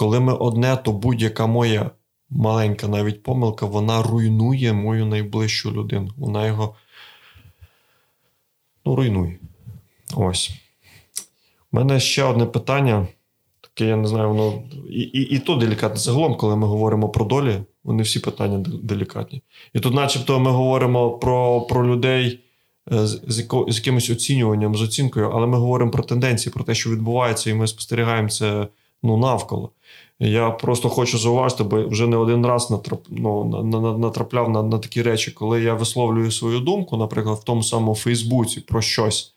коли 0.00 0.20
ми 0.20 0.32
одне, 0.32 0.76
то 0.76 0.92
будь-яка 0.92 1.46
моя 1.46 1.90
маленька 2.30 2.88
навіть 2.88 3.22
помилка, 3.22 3.66
вона 3.66 4.02
руйнує 4.02 4.72
мою 4.72 5.06
найближчу 5.06 5.72
людину. 5.72 6.10
Вона 6.16 6.46
його 6.46 6.74
ну, 8.86 8.96
руйнує. 8.96 9.38
Ось. 10.16 10.50
У 11.72 11.76
мене 11.76 12.00
ще 12.00 12.24
одне 12.24 12.46
питання. 12.46 13.06
Таке, 13.60 13.84
я 13.84 13.96
не 13.96 14.08
знаю, 14.08 14.28
воно 14.28 14.62
і 14.90 15.00
і, 15.00 15.20
і 15.20 15.38
то 15.38 15.56
делікатне. 15.56 15.96
Загалом, 15.96 16.36
коли 16.36 16.56
ми 16.56 16.66
говоримо 16.66 17.08
про 17.08 17.24
долі, 17.24 17.56
вони 17.84 18.02
всі 18.02 18.20
питання 18.20 18.58
делікатні. 18.82 19.42
І 19.74 19.80
тут, 19.80 19.94
начебто, 19.94 20.40
ми 20.40 20.50
говоримо 20.50 21.10
про 21.10 21.60
про 21.60 21.86
людей 21.86 22.40
е, 22.92 23.06
з, 23.06 23.22
з, 23.28 23.48
з 23.68 23.76
якимось 23.76 24.10
оцінюванням, 24.10 24.74
з 24.74 24.82
оцінкою, 24.82 25.30
але 25.34 25.46
ми 25.46 25.58
говоримо 25.58 25.90
про 25.90 26.02
тенденції, 26.02 26.52
про 26.52 26.64
те, 26.64 26.74
що 26.74 26.90
відбувається, 26.90 27.50
і 27.50 27.54
ми 27.54 27.66
спостерігаємо 27.66 28.28
це 28.28 28.68
ну, 29.02 29.16
навколо. 29.16 29.72
Я 30.22 30.50
просто 30.50 30.88
хочу 30.88 31.18
зауважити, 31.18 31.64
бо 31.64 31.88
вже 31.88 32.06
не 32.06 32.16
один 32.16 32.46
раз 32.46 32.70
натрап, 32.70 33.00
ну, 33.08 33.44
натрапляв 33.98 34.50
на 34.50 34.62
на 34.62 34.78
такі 34.78 35.02
речі, 35.02 35.30
коли 35.30 35.62
я 35.62 35.74
висловлюю 35.74 36.32
свою 36.32 36.60
думку, 36.60 36.96
наприклад, 36.96 37.38
в 37.38 37.44
тому 37.44 37.62
самому 37.62 37.94
Фейсбуці 37.94 38.60
про 38.60 38.82
щось. 38.82 39.34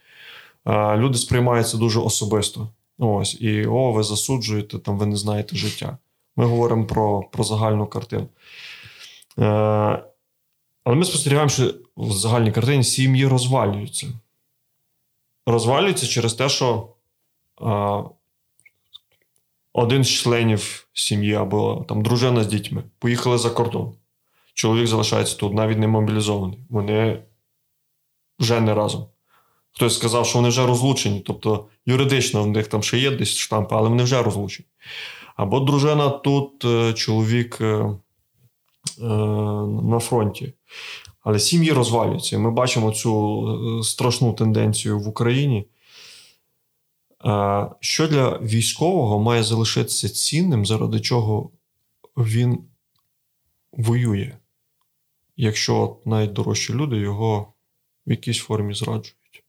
Люди 0.96 1.18
сприймаються 1.18 1.78
дуже 1.78 2.00
особисто. 2.00 2.68
Ось, 2.98 3.42
І 3.42 3.66
о, 3.66 3.92
ви 3.92 4.04
засуджуєте, 4.04 4.80
там 4.80 4.98
ви 4.98 5.06
не 5.06 5.16
знаєте 5.16 5.56
життя. 5.56 5.98
Ми 6.36 6.46
говоримо 6.46 6.86
про 6.86 7.24
про 7.32 7.44
загальну 7.44 7.88
картину. 7.88 8.28
Е, 9.40 10.04
Але 10.84 10.96
ми 10.96 11.06
спостерігаємо, 11.06 11.50
що 11.50 11.74
в 11.98 12.12
загальній 12.12 12.52
картині 12.52 12.84
сім'ї 12.84 13.28
розвалюються. 13.28 14.08
Розвалюються 15.46 16.08
через 16.08 16.34
те, 16.34 16.50
що 16.50 16.88
е, 17.62 18.04
один 19.74 20.04
з 20.04 20.10
членів 20.10 20.88
сім'ї 20.94 21.34
або 21.34 21.86
там 21.90 22.02
дружина 22.02 22.44
з 22.44 22.48
дітьми 22.48 22.84
поїхали 23.00 23.38
за 23.38 23.50
кордон. 23.50 23.94
Чоловік 24.54 24.88
залишається 24.88 25.38
тут, 25.38 25.54
навіть 25.54 25.78
не 25.78 25.88
мобілізований. 25.88 26.60
Вони 26.70 27.24
вже 28.40 28.62
не 28.62 28.74
разом. 28.74 29.06
Хтось 29.72 29.96
сказав, 29.96 30.26
що 30.26 30.38
вони 30.38 30.50
вже 30.50 30.66
розлучені, 30.66 31.20
тобто 31.20 31.66
юридично 31.86 32.44
в 32.44 32.48
них 32.48 32.68
там 32.68 32.84
ще 32.84 32.98
є 32.98 33.12
десь 33.12 33.38
штампи, 33.38 33.76
але 33.76 33.90
вони 33.90 34.04
вже 34.04 34.24
розлучені. 34.24 34.68
Або 35.36 35.60
дружина 35.60 36.10
тут, 36.10 36.66
е, 36.66 36.94
чоловік 36.94 37.58
е, 37.62 37.66
е, 37.66 37.96
на 39.84 40.00
фронті. 40.00 40.54
Але 41.22 41.40
сім'ї 41.40 41.72
розвалюються. 41.72 42.40
Ми 42.40 42.52
бачимо 42.52 42.92
цю 42.92 43.84
страшну 43.84 44.34
тенденцію 44.34 45.00
в 45.00 45.08
Україні. 45.08 45.66
Що 47.80 48.08
для 48.08 48.38
військового 48.38 49.20
має 49.20 49.44
залишитися 49.44 50.10
цінним, 50.10 50.66
заради 50.66 51.00
чого 51.00 51.50
він 52.18 52.60
воює, 53.72 54.32
якщо 55.38 55.98
найдорожчі 56.06 56.74
люди 56.74 56.98
його 56.98 57.54
в 58.08 58.12
якійсь 58.12 58.40
формі 58.40 58.74
зраджують? 58.74 59.44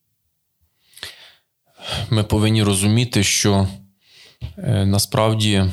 Ми 2.09 2.23
повинні 2.23 2.63
розуміти, 2.63 3.23
що 3.23 3.67
е, 4.57 4.85
насправді 4.85 5.63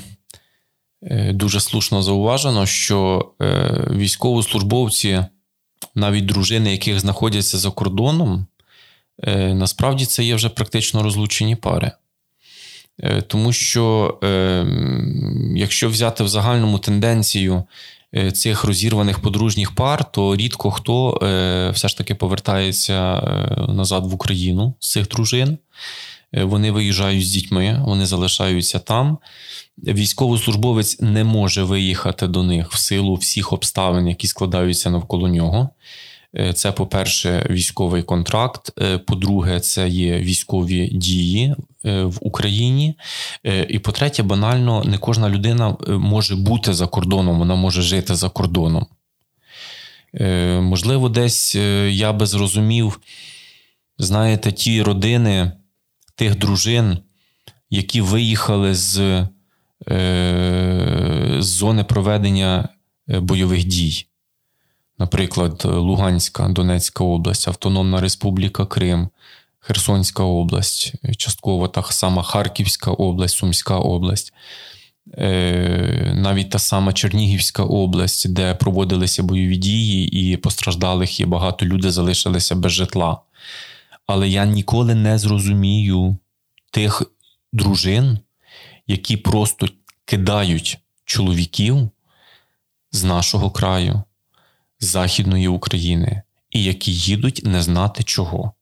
е, 1.02 1.32
дуже 1.32 1.60
слушно 1.60 2.02
зауважено, 2.02 2.66
що 2.66 3.30
е, 3.42 3.86
військовослужбовці, 3.90 5.24
навіть 5.94 6.26
дружини, 6.26 6.72
яких 6.72 7.00
знаходяться 7.00 7.58
за 7.58 7.70
кордоном, 7.70 8.46
насправді 9.54 10.06
це 10.06 10.24
є 10.24 10.34
вже 10.34 10.48
практично 10.48 11.02
розлучені 11.02 11.56
пари. 11.56 11.92
Е, 13.00 13.22
тому 13.22 13.52
що, 13.52 14.18
е, 14.24 14.66
якщо 15.56 15.88
взяти 15.88 16.24
в 16.24 16.28
загальному 16.28 16.78
тенденцію 16.78 17.64
цих 18.32 18.64
розірваних 18.64 19.18
подружніх 19.18 19.74
пар, 19.74 20.12
то 20.12 20.36
рідко 20.36 20.70
хто 20.70 21.18
все 21.74 21.88
ж 21.88 21.98
таки 21.98 22.14
повертається 22.14 23.20
назад 23.68 24.06
в 24.06 24.14
Україну 24.14 24.74
з 24.78 24.90
цих 24.90 25.08
дружин. 25.08 25.58
Вони 26.32 26.70
виїжджають 26.70 27.26
з 27.26 27.30
дітьми, 27.30 27.82
вони 27.86 28.06
залишаються 28.06 28.78
там. 28.78 29.18
Військовослужбовець 29.78 31.00
не 31.00 31.24
може 31.24 31.62
виїхати 31.62 32.26
до 32.26 32.42
них 32.42 32.72
в 32.72 32.78
силу 32.78 33.14
всіх 33.14 33.52
обставин, 33.52 34.08
які 34.08 34.26
складаються 34.26 34.90
навколо 34.90 35.28
нього. 35.28 35.70
Е, 36.36 36.52
це, 36.52 36.72
по-перше, 36.72 37.46
військовий 37.50 38.02
контракт. 38.02 38.72
Е, 38.78 38.98
по-друге, 38.98 39.60
це 39.60 39.88
є 39.88 40.18
військові 40.18 40.88
дії 40.88 41.54
е, 41.84 42.02
в 42.02 42.18
Україні. 42.20 42.94
І 43.68 43.78
по-третє, 43.78 44.22
банально, 44.22 44.84
не 44.84 44.98
кожна 44.98 45.28
людина 45.28 45.76
може 45.88 46.36
бути 46.36 46.74
за 46.74 46.86
кордоном, 46.86 47.38
вона 47.38 47.54
може 47.54 47.82
жити 47.82 48.14
за 48.14 48.28
кордоном. 48.28 48.86
Можливо, 50.60 51.08
десь 51.08 51.54
я 51.88 52.12
би 52.12 52.26
зрозумів, 52.26 53.00
знаєте, 53.98 54.52
ті 54.52 54.82
родини 54.82 55.52
тих 56.14 56.38
дружин, 56.38 56.98
які 57.70 58.00
виїхали 58.00 58.74
з 58.74 59.26
з 61.38 61.46
зони 61.46 61.84
проведення 61.84 62.68
бойових 63.08 63.64
дій. 63.64 64.06
Наприклад, 65.02 65.64
Луганська, 65.64 66.48
Донецька 66.48 67.04
область, 67.04 67.48
Автономна 67.48 68.00
Республіка 68.00 68.66
Крим, 68.66 69.08
Херсонська 69.58 70.22
область, 70.22 70.92
частково 71.16 71.68
так 71.68 71.92
сама 71.92 72.22
Харківська 72.22 72.90
область, 72.90 73.36
Сумська 73.36 73.78
область, 73.78 74.32
е, 75.18 76.12
навіть 76.16 76.50
та 76.50 76.58
сама 76.58 76.92
Чернігівська 76.92 77.62
область, 77.62 78.32
де 78.32 78.54
проводилися 78.54 79.22
бойові 79.22 79.56
дії, 79.56 80.32
і 80.32 80.36
постраждалих 80.36 81.20
є 81.20 81.26
багато 81.26 81.66
людей 81.66 81.90
залишилися 81.90 82.54
без 82.54 82.72
житла. 82.72 83.20
Але 84.06 84.28
я 84.28 84.46
ніколи 84.46 84.94
не 84.94 85.18
зрозумію 85.18 86.16
тих 86.70 87.02
дружин, 87.52 88.18
які 88.86 89.16
просто 89.16 89.68
кидають 90.04 90.78
чоловіків 91.04 91.90
з 92.92 93.04
нашого 93.04 93.50
краю, 93.50 94.02
Західної 94.82 95.48
України, 95.48 96.22
і 96.50 96.64
які 96.64 96.92
їдуть 96.92 97.40
не 97.44 97.62
знати 97.62 98.02
чого. 98.02 98.52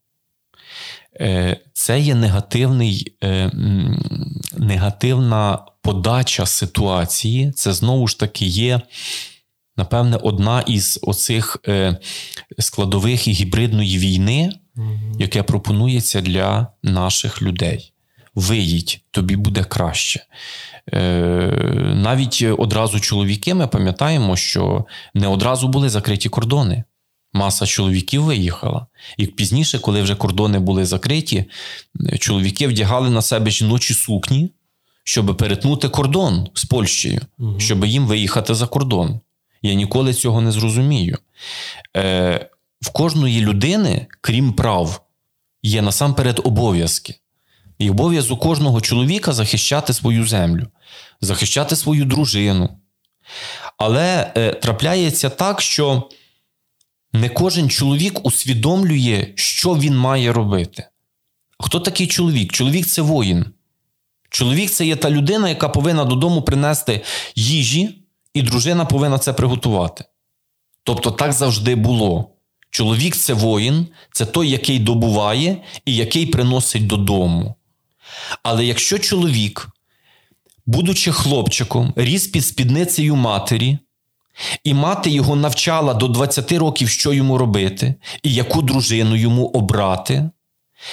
Е, 1.21 1.57
це 1.73 2.01
є 2.01 2.15
негативний, 2.15 3.15
е, 3.25 3.51
негативна 4.57 5.59
подача 5.83 6.47
ситуації. 6.47 7.53
Це 7.53 7.73
знову 7.73 8.09
ж 8.09 8.19
таки 8.19 8.47
є, 8.47 8.81
напевне, 9.77 10.17
одна 10.17 10.61
із 10.61 10.99
оцих 11.03 11.57
е, 11.69 11.97
складових 12.59 13.29
і 13.29 13.33
гібридної 13.33 13.99
війни, 13.99 14.53
яке 15.19 15.43
пропонується 15.43 16.21
для 16.21 16.67
наших 16.83 17.43
людей. 17.43 17.93
Виїдь, 18.35 19.01
тобі 19.11 19.37
буде 19.37 19.65
краще. 19.65 20.27
Навіть 21.95 22.45
одразу 22.59 23.01
чоловіки 23.01 23.55
ми 23.55 23.67
пам'ятаємо, 23.67 24.37
що 24.37 24.85
не 25.15 25.27
одразу 25.27 25.69
були 25.69 25.89
закриті 25.89 26.29
кордони. 26.29 26.85
Маса 27.33 27.67
чоловіків 27.67 28.23
виїхала. 28.23 28.87
І 29.17 29.27
пізніше, 29.27 29.79
коли 29.79 30.03
вже 30.03 30.15
кордони 30.15 30.59
були 30.59 30.85
закриті, 30.85 31.45
чоловіки 32.19 32.69
вдягали 32.69 33.11
на 33.11 33.23
себе 33.23 33.51
жіночі 33.51 33.95
сукні, 33.95 34.53
щоб 35.05 35.37
перетнути 35.37 35.89
кордон 35.89 36.49
з 36.55 36.65
Польщею, 36.65 37.21
угу. 37.39 37.61
щоб 37.61 37.85
їм 37.85 38.07
виїхати 38.07 38.55
за 38.55 38.67
кордон. 38.67 39.21
Я 39.63 39.75
ніколи 39.75 40.15
цього 40.15 40.41
не 40.41 40.53
зрозумію. 40.53 41.19
Е, 41.97 42.51
В 42.81 42.91
кожної 42.93 43.41
людини, 43.41 44.07
крім 44.21 44.53
прав, 44.53 45.01
є 45.63 45.83
насамперед 45.83 46.41
обов'язки. 46.45 47.20
І 47.81 47.91
обов'язок 47.91 48.41
кожного 48.41 48.81
чоловіка 48.81 49.33
захищати 49.33 49.93
свою 49.93 50.27
землю, 50.27 50.67
захищати 51.21 51.77
свою 51.77 52.05
дружину. 52.05 52.69
Але 53.77 54.33
е, 54.37 54.53
трапляється 54.53 55.31
так, 55.31 55.61
що 55.61 56.09
не 57.13 57.29
кожен 57.29 57.71
чоловік 57.71 58.27
усвідомлює, 58.27 59.33
що 59.35 59.75
він 59.75 59.97
має 59.97 60.33
робити. 60.33 60.87
Хто 61.59 61.81
такий 61.81 62.07
чоловік? 62.07 62.53
Чоловік 62.53 62.87
це 62.87 63.03
воїн. 63.03 63.45
Чоловік 64.31 64.71
це 64.71 64.87
є 64.87 64.97
та 64.97 65.11
людина, 65.11 65.49
яка 65.49 65.69
повинна 65.69 66.05
додому 66.05 66.43
принести 66.43 67.05
їжі, 67.35 68.05
і 68.35 68.43
дружина 68.43 68.85
повинна 68.85 69.19
це 69.19 69.33
приготувати. 69.33 70.05
Тобто 70.83 71.11
так 71.11 71.33
завжди 71.33 71.75
було. 71.75 72.31
Чоловік 72.71 73.17
це 73.17 73.33
воїн, 73.33 73.87
це 74.13 74.27
той, 74.27 74.51
який 74.51 74.79
добуває 74.79 75.63
і 75.85 75.97
який 75.97 76.27
приносить 76.27 76.87
додому. 76.87 77.55
Але 78.43 78.65
якщо 78.65 78.99
чоловік, 78.99 79.69
будучи 80.67 81.13
хлопчиком, 81.13 81.93
ріс 81.97 82.27
під 82.27 82.47
спідницею 82.47 83.17
матері, 83.17 83.79
і 84.65 84.75
мати 84.75 85.11
його 85.11 85.37
навчала 85.37 85.95
до 85.95 86.09
20 86.09 86.53
років, 86.53 86.89
що 86.89 87.13
йому 87.13 87.39
робити, 87.39 87.95
і 88.23 88.35
яку 88.35 88.63
дружину 88.63 89.17
йому 89.17 89.47
обрати. 89.47 90.31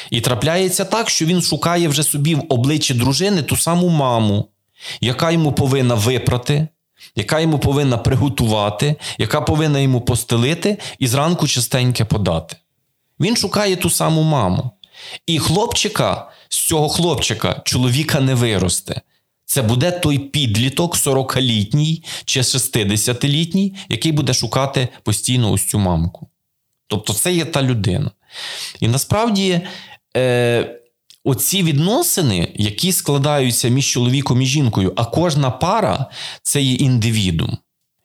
І 0.10 0.22
трапляється 0.22 0.86
так, 0.86 1.10
що 1.10 1.26
він 1.26 1.42
шукає 1.42 1.88
вже 1.88 2.04
собі 2.04 2.36
в 2.36 2.44
обличчі 2.50 2.94
дружини 2.94 3.42
ту 3.42 3.58
саму 3.58 3.90
маму, 3.90 4.50
яка 5.02 5.32
йому 5.32 5.52
повинна 5.52 5.96
випрати, 5.96 6.68
яка 7.16 7.40
йому 7.40 7.60
повинна 7.60 7.98
приготувати, 7.98 8.96
яка 9.18 9.42
повинна 9.42 9.80
йому 9.80 10.02
постелити 10.02 10.78
і 11.00 11.08
зранку 11.08 11.48
частеньке 11.48 12.06
подати. 12.06 12.56
Він 13.20 13.38
шукає 13.38 13.76
ту 13.76 13.90
саму 13.90 14.22
маму. 14.22 14.72
І 15.26 15.40
хлопчика 15.40 16.32
з 16.50 16.58
цього 16.58 16.90
хлопчика 16.90 17.62
чоловіка 17.66 18.20
не 18.20 18.36
виросте. 18.36 19.02
Це 19.46 19.62
буде 19.62 19.92
той 19.92 20.20
підліток 20.20 20.96
40-літній 20.96 22.04
чи 22.26 22.42
60-літній, 22.42 23.76
який 23.90 24.12
буде 24.12 24.34
шукати 24.34 24.88
постійно 25.04 25.52
ось 25.52 25.66
цю 25.66 25.80
мамку. 25.80 26.30
Тобто, 26.88 27.14
це 27.14 27.34
є 27.34 27.46
та 27.46 27.64
людина. 27.64 28.12
І 28.80 28.88
насправді 28.88 29.62
е, 30.18 30.80
оці 31.24 31.64
відносини, 31.64 32.52
які 32.56 32.92
складаються 32.92 33.70
між 33.70 33.92
чоловіком 33.92 34.42
і 34.42 34.46
жінкою, 34.46 34.94
а 34.96 35.06
кожна 35.06 35.52
пара 35.52 36.06
це 36.42 36.62
є 36.62 36.74
індивідум. 36.74 37.58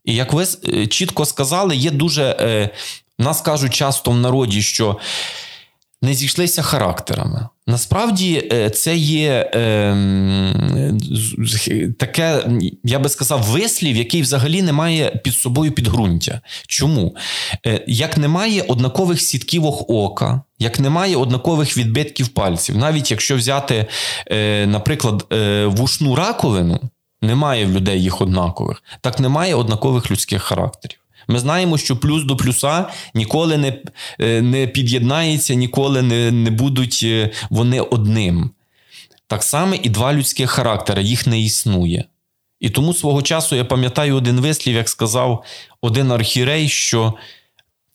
І 0.04 0.14
як 0.14 0.32
ви 0.32 0.46
е, 0.68 0.86
чітко 0.86 1.24
сказали, 1.24 1.76
є 1.76 1.90
дуже. 1.90 2.36
Е, 2.40 2.70
нас 3.18 3.40
кажуть 3.40 3.74
часто 3.74 4.10
в 4.10 4.16
народі, 4.16 4.62
що 4.62 4.98
не 6.02 6.14
зійшлися 6.14 6.62
характерами. 6.62 7.48
Насправді 7.66 8.48
е, 8.52 8.70
це 8.70 8.96
є 8.96 9.50
е, 9.54 9.96
таке, 11.98 12.44
я 12.84 12.98
би 12.98 13.08
сказав, 13.08 13.42
вислів, 13.42 13.96
який 13.96 14.22
взагалі 14.22 14.62
не 14.62 14.72
має 14.72 15.20
під 15.24 15.34
собою 15.34 15.72
підґрунтя. 15.72 16.40
Чому? 16.66 17.16
Е, 17.66 17.84
Як 17.86 18.16
немає 18.16 18.62
однакових 18.62 19.20
сітківок 19.20 19.90
ока, 19.90 20.42
як 20.58 20.80
немає 20.80 21.16
однакових 21.16 21.76
відбитків 21.76 22.28
пальців, 22.28 22.76
навіть 22.76 23.10
якщо 23.10 23.36
взяти, 23.36 23.86
е, 24.26 24.66
наприклад, 24.66 25.26
е, 25.32 25.66
вушну 25.66 26.14
раковину, 26.14 26.80
немає 27.22 27.66
в 27.66 27.70
людей 27.70 28.02
їх 28.02 28.20
однакових, 28.20 28.82
так 29.00 29.20
немає 29.20 29.54
однакових 29.54 30.10
людських 30.10 30.42
характерів. 30.42 31.01
Ми 31.28 31.38
знаємо, 31.38 31.78
що 31.78 31.96
плюс 31.96 32.24
до 32.24 32.36
плюса 32.36 32.86
ніколи 33.14 33.56
не 33.56 33.82
е, 34.20 34.42
не 34.42 34.66
під'єднається, 34.66 35.54
ніколи 35.54 36.02
не, 36.02 36.30
не 36.30 36.50
будуть 36.50 37.00
е, 37.02 37.30
вони 37.50 37.80
одним. 37.80 38.50
Так 39.26 39.42
само 39.42 39.74
і 39.74 39.88
два 39.88 40.12
людські 40.12 40.46
характери, 40.46 41.02
їх 41.02 41.26
не 41.26 41.40
існує. 41.40 42.04
І 42.60 42.70
тому 42.70 42.94
свого 42.94 43.22
часу 43.22 43.56
я 43.56 43.64
пам'ятаю 43.64 44.16
один 44.16 44.40
вислів, 44.40 44.74
як 44.74 44.88
сказав 44.88 45.44
один 45.80 46.12
архірей, 46.12 46.68
що 46.68 47.14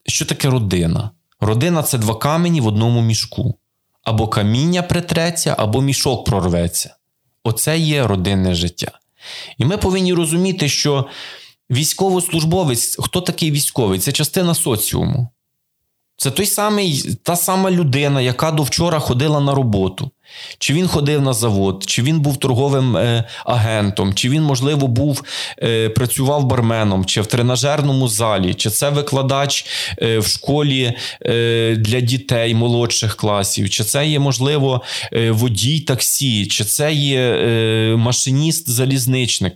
що 0.05 0.25
таке 0.25 0.49
родина? 0.49 1.11
Родина 1.39 1.83
це 1.83 1.97
два 1.97 2.15
камені 2.15 2.61
в 2.61 2.67
одному 2.67 3.01
мішку. 3.01 3.55
Або 4.03 4.27
каміння 4.27 4.83
притреться, 4.83 5.55
або 5.57 5.81
мішок 5.81 6.25
прорветься. 6.25 6.95
Оце 7.43 7.77
є 7.77 8.07
родинне 8.07 8.55
життя. 8.55 8.91
І 9.57 9.65
ми 9.65 9.77
повинні 9.77 10.13
розуміти, 10.13 10.69
що. 10.69 11.05
Військовослужбовець, 11.71 12.95
хто 12.99 13.21
такий 13.21 13.51
військовий? 13.51 13.99
Це 13.99 14.11
частина 14.11 14.55
соціуму. 14.55 15.29
Це 16.19 16.31
той 16.31 16.45
самий, 16.45 17.15
та 17.23 17.35
сама 17.35 17.71
людина, 17.71 18.21
яка 18.21 18.51
до 18.51 18.63
вчора 18.63 18.99
ходила 18.99 19.39
на 19.39 19.55
роботу. 19.55 20.11
Чи 20.59 20.73
він 20.73 20.87
ходив 20.87 21.21
на 21.21 21.33
завод, 21.33 21.83
чи 21.87 22.01
він 22.01 22.19
був 22.19 22.37
торговим 22.37 22.97
е, 22.97 23.23
агентом, 23.45 24.13
чи 24.13 24.29
він, 24.29 24.43
можливо, 24.43 24.87
був, 24.87 25.23
е, 25.63 25.89
працював 25.89 26.45
барменом, 26.45 27.05
чи 27.05 27.21
в 27.21 27.25
тренажерному 27.25 28.07
залі, 28.07 28.53
чи 28.53 28.69
це 28.69 28.89
викладач 28.89 29.65
е, 30.01 30.19
в 30.19 30.27
школі 30.27 30.93
е, 31.21 31.75
для 31.75 31.99
дітей 31.99 32.55
молодших 32.55 33.15
класів, 33.15 33.69
чи 33.69 33.83
це 33.83 34.07
є, 34.07 34.19
можливо, 34.19 34.81
е, 35.13 35.31
водій 35.31 35.79
таксі, 35.79 36.45
чи 36.45 36.63
це 36.63 36.93
є 36.93 37.19
е, 37.19 37.95
машиніст-залізничник. 37.95 39.51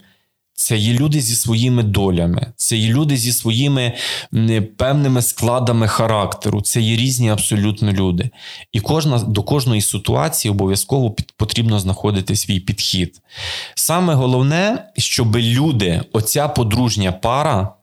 Це 0.61 0.77
є 0.77 0.93
люди 0.93 1.21
зі 1.21 1.35
своїми 1.35 1.83
долями, 1.83 2.53
це 2.55 2.77
є 2.77 2.93
люди 2.93 3.17
зі 3.17 3.33
своїми 3.33 3.93
певними 4.77 5.21
складами 5.21 5.87
характеру. 5.87 6.61
Це 6.61 6.81
є 6.81 6.95
різні 6.95 7.29
абсолютно 7.29 7.91
люди. 7.91 8.29
І 8.71 8.79
кожна 8.79 9.19
до 9.19 9.43
кожної 9.43 9.81
ситуації 9.81 10.51
обов'язково 10.51 11.15
потрібно 11.37 11.79
знаходити 11.79 12.35
свій 12.35 12.59
підхід. 12.59 13.21
Саме 13.75 14.13
головне, 14.13 14.85
щоб 14.97 15.37
люди, 15.37 16.01
оця 16.11 16.47
подружня 16.47 17.11
пара, 17.11 17.73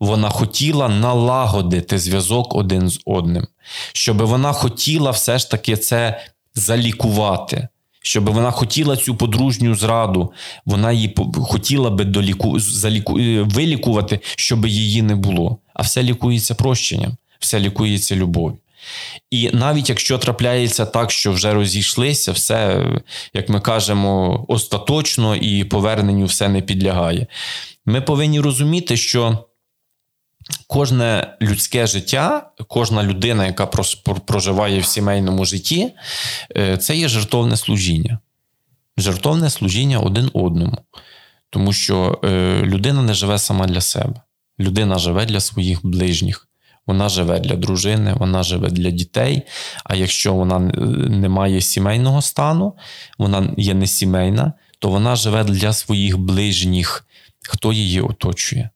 вона 0.00 0.30
хотіла 0.30 0.88
налагодити 0.88 1.98
зв'язок 1.98 2.54
один 2.54 2.88
з 2.88 3.00
одним, 3.04 3.46
щоб 3.92 4.22
вона 4.22 4.52
хотіла 4.52 5.10
все 5.10 5.38
ж 5.38 5.50
таки 5.50 5.76
це 5.76 6.20
залікувати 6.54 7.68
щоб 8.06 8.30
вона 8.30 8.50
хотіла 8.50 8.96
цю 8.96 9.14
подружню 9.14 9.74
зраду, 9.74 10.32
вона 10.66 10.92
її 10.92 11.14
хотіла 11.34 11.90
би 11.90 12.04
доліку, 12.04 12.58
заліку, 12.60 13.18
е, 13.18 13.42
вилікувати, 13.42 14.20
щоб 14.36 14.66
її 14.66 15.02
не 15.02 15.14
було. 15.14 15.58
А 15.74 15.82
все 15.82 16.02
лікується 16.02 16.54
прощенням, 16.54 17.16
все 17.38 17.60
лікується 17.60 18.16
любов'ю. 18.16 18.58
І 19.30 19.50
навіть 19.52 19.88
якщо 19.88 20.18
трапляється 20.18 20.86
так, 20.86 21.10
що 21.10 21.32
вже 21.32 21.54
розійшлися, 21.54 22.32
все, 22.32 22.86
як 23.34 23.48
ми 23.48 23.60
кажемо, 23.60 24.44
остаточно 24.48 25.36
і 25.36 25.64
поверненню 25.64 26.24
все 26.24 26.48
не 26.48 26.60
підлягає. 26.60 27.26
Ми 27.86 28.00
повинні 28.00 28.40
розуміти, 28.40 28.96
що 28.96 29.44
кожне 30.66 31.36
людське 31.42 31.86
життя, 31.86 32.50
кожна 32.68 33.02
людина, 33.02 33.46
яка 33.46 33.66
проживає 34.26 34.80
в 34.80 34.84
сімейному 34.84 35.44
житті, 35.44 35.92
е, 36.56 36.76
це 36.76 36.96
є 36.96 37.08
жертовне 37.08 37.56
служіння. 37.56 38.18
Жертовне 38.96 39.50
служіння 39.50 39.98
один 39.98 40.30
одному. 40.34 40.78
Тому 41.50 41.72
що 41.72 42.20
е, 42.24 42.60
людина 42.62 43.02
не 43.02 43.14
живе 43.14 43.38
сама 43.38 43.66
для 43.66 43.80
себе. 43.80 44.14
Людина 44.60 44.98
живе 44.98 45.26
для 45.26 45.40
своїх 45.40 45.86
ближніх. 45.86 46.48
Вона 46.86 47.08
живе 47.08 47.40
для 47.40 47.56
дружини, 47.56 48.14
вона 48.14 48.42
живе 48.42 48.68
для 48.68 48.90
дітей. 48.90 49.42
А 49.84 49.94
якщо 49.94 50.34
вона 50.34 50.58
не 51.08 51.28
має 51.28 51.60
сімейного 51.60 52.22
стану, 52.22 52.76
вона 53.18 53.54
є 53.56 53.74
не 53.74 53.86
сімейна, 53.86 54.52
то 54.78 54.88
вона 54.88 55.16
живе 55.16 55.44
для 55.44 55.72
своїх 55.72 56.18
ближніх, 56.18 57.06
хто 57.42 57.72
її 57.72 58.00
оточує. 58.00 58.70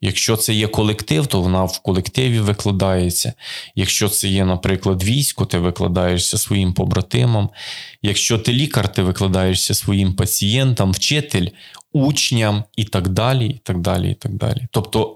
Якщо 0.00 0.36
це 0.36 0.54
є 0.54 0.68
колектив, 0.68 1.26
то 1.26 1.40
вона 1.42 1.64
в 1.64 1.78
колективі 1.78 2.40
викладається. 2.40 3.32
Якщо 3.74 4.08
це 4.08 4.28
є, 4.28 4.44
наприклад, 4.44 5.02
військо, 5.02 5.44
ти 5.44 5.58
викладаєшся 5.58 6.38
своїм 6.38 6.72
побратимам. 6.72 7.50
Якщо 8.02 8.38
ти 8.38 8.52
лікар, 8.52 8.92
ти 8.92 9.02
викладаєшся 9.02 9.74
своїм 9.74 10.14
пацієнтам, 10.14 10.92
вчитель, 10.92 11.46
учням 11.92 12.64
і 12.76 12.84
так 12.84 13.08
далі. 13.08 13.46
і 13.48 13.60
так 13.62 13.78
далі, 13.78 14.10
і 14.10 14.14
так 14.14 14.34
далі. 14.34 14.66
Тобто 14.70 15.14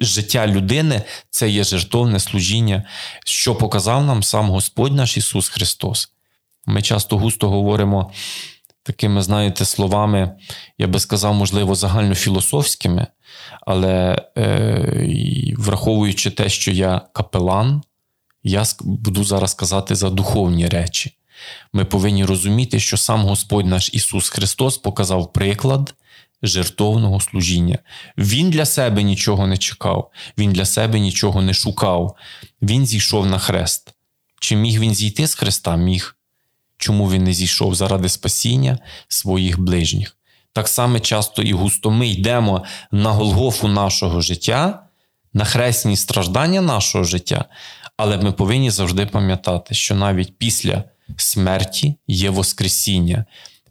життя 0.00 0.46
людини 0.46 1.02
це 1.30 1.48
є 1.48 1.64
жертовне 1.64 2.20
служіння, 2.20 2.84
що 3.26 3.54
показав 3.54 4.04
нам 4.04 4.22
сам 4.22 4.50
Господь 4.50 4.94
наш 4.94 5.16
Ісус 5.16 5.48
Христос. 5.48 6.12
Ми 6.66 6.82
часто 6.82 7.18
густо 7.18 7.48
говоримо 7.48 8.12
такими, 8.82 9.22
знаєте, 9.22 9.64
словами, 9.64 10.30
я 10.78 10.86
би 10.86 11.00
сказав, 11.00 11.34
можливо, 11.34 11.74
загальнофілософськими, 11.74 13.06
але 13.60 14.22
е, 14.38 15.54
враховуючи 15.58 16.30
те, 16.30 16.48
що 16.48 16.70
я 16.70 17.00
капелан, 17.12 17.82
я 18.42 18.64
буду 18.80 19.24
зараз 19.24 19.54
казати 19.54 19.94
за 19.94 20.10
духовні 20.10 20.68
речі. 20.68 21.14
Ми 21.72 21.84
повинні 21.84 22.24
розуміти, 22.24 22.80
що 22.80 22.96
сам 22.96 23.22
Господь 23.22 23.66
наш 23.66 23.90
Ісус 23.92 24.28
Христос 24.28 24.78
показав 24.78 25.32
приклад 25.32 25.94
жертовного 26.42 27.20
служіння. 27.20 27.78
Він 28.18 28.50
для 28.50 28.64
себе 28.64 29.02
нічого 29.02 29.46
не 29.46 29.56
чекав, 29.56 30.10
Він 30.38 30.52
для 30.52 30.64
себе 30.64 31.00
нічого 31.00 31.42
не 31.42 31.54
шукав. 31.54 32.16
Він 32.62 32.86
зійшов 32.86 33.26
на 33.26 33.38
хрест. 33.38 33.94
Чи 34.40 34.56
міг 34.56 34.80
він 34.80 34.94
зійти 34.94 35.26
з 35.26 35.34
хреста? 35.34 35.76
Міг. 35.76 36.16
Чому 36.78 37.10
він 37.10 37.24
не 37.24 37.32
зійшов 37.32 37.74
заради 37.74 38.08
спасіння 38.08 38.78
своїх 39.08 39.60
ближніх? 39.60 40.17
Так 40.52 40.68
само 40.68 41.00
часто 41.00 41.42
і 41.42 41.52
густо 41.52 41.90
ми 41.90 42.08
йдемо 42.08 42.64
на 42.92 43.10
Голгофу 43.10 43.68
нашого 43.68 44.20
життя, 44.20 44.82
на 45.32 45.44
хресні 45.44 45.96
страждання 45.96 46.60
нашого 46.60 47.04
життя, 47.04 47.44
але 47.96 48.18
ми 48.18 48.32
повинні 48.32 48.70
завжди 48.70 49.06
пам'ятати, 49.06 49.74
що 49.74 49.94
навіть 49.94 50.38
після 50.38 50.84
смерті 51.16 51.94
є 52.06 52.30
Воскресіння, 52.30 53.24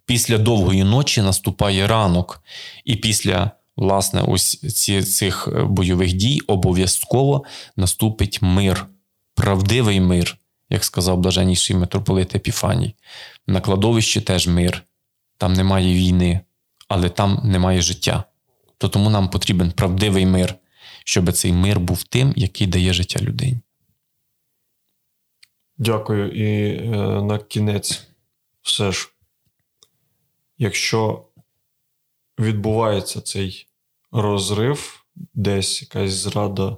після 0.05 0.37
довгої 0.37 0.83
ночі 0.83 1.21
наступає 1.21 1.87
ранок, 1.87 2.43
і 2.85 2.95
після 2.95 3.51
власне 3.75 4.21
ось 4.21 4.73
ці, 4.75 5.03
цих 5.03 5.49
бойових 5.65 6.13
дій 6.13 6.41
обов'язково 6.47 7.43
наступить 7.77 8.41
мир, 8.41 8.85
правдивий 9.35 9.99
мир, 9.99 10.37
як 10.69 10.83
сказав 10.83 11.17
блаженніший 11.17 11.75
митрополит 11.75 12.35
Епіфаній. 12.35 12.95
На 13.47 13.61
кладовищі 13.61 14.21
теж 14.21 14.47
мир, 14.47 14.83
там 15.37 15.53
немає 15.53 15.93
війни 15.93 16.39
але 16.87 17.09
там 17.09 17.41
немає 17.43 17.81
життя. 17.81 18.23
То 18.77 18.89
тому 18.89 19.09
нам 19.09 19.29
потрібен 19.29 19.71
правдивий 19.71 20.25
мир, 20.25 20.55
щоб 21.05 21.31
цей 21.31 21.53
мир 21.53 21.79
був 21.79 22.03
тим, 22.03 22.33
який 22.35 22.67
дає 22.67 22.93
життя 22.93 23.19
людині. 23.21 23.59
Дякую. 25.77 26.31
І 26.31 26.77
е, 26.77 26.87
на 27.21 27.39
кінець, 27.39 28.07
все 28.61 28.91
ж, 28.91 29.09
якщо 30.57 31.25
відбувається 32.39 33.21
цей 33.21 33.67
розрив, 34.11 35.05
десь 35.33 35.81
якась 35.81 36.11
зрада, 36.11 36.77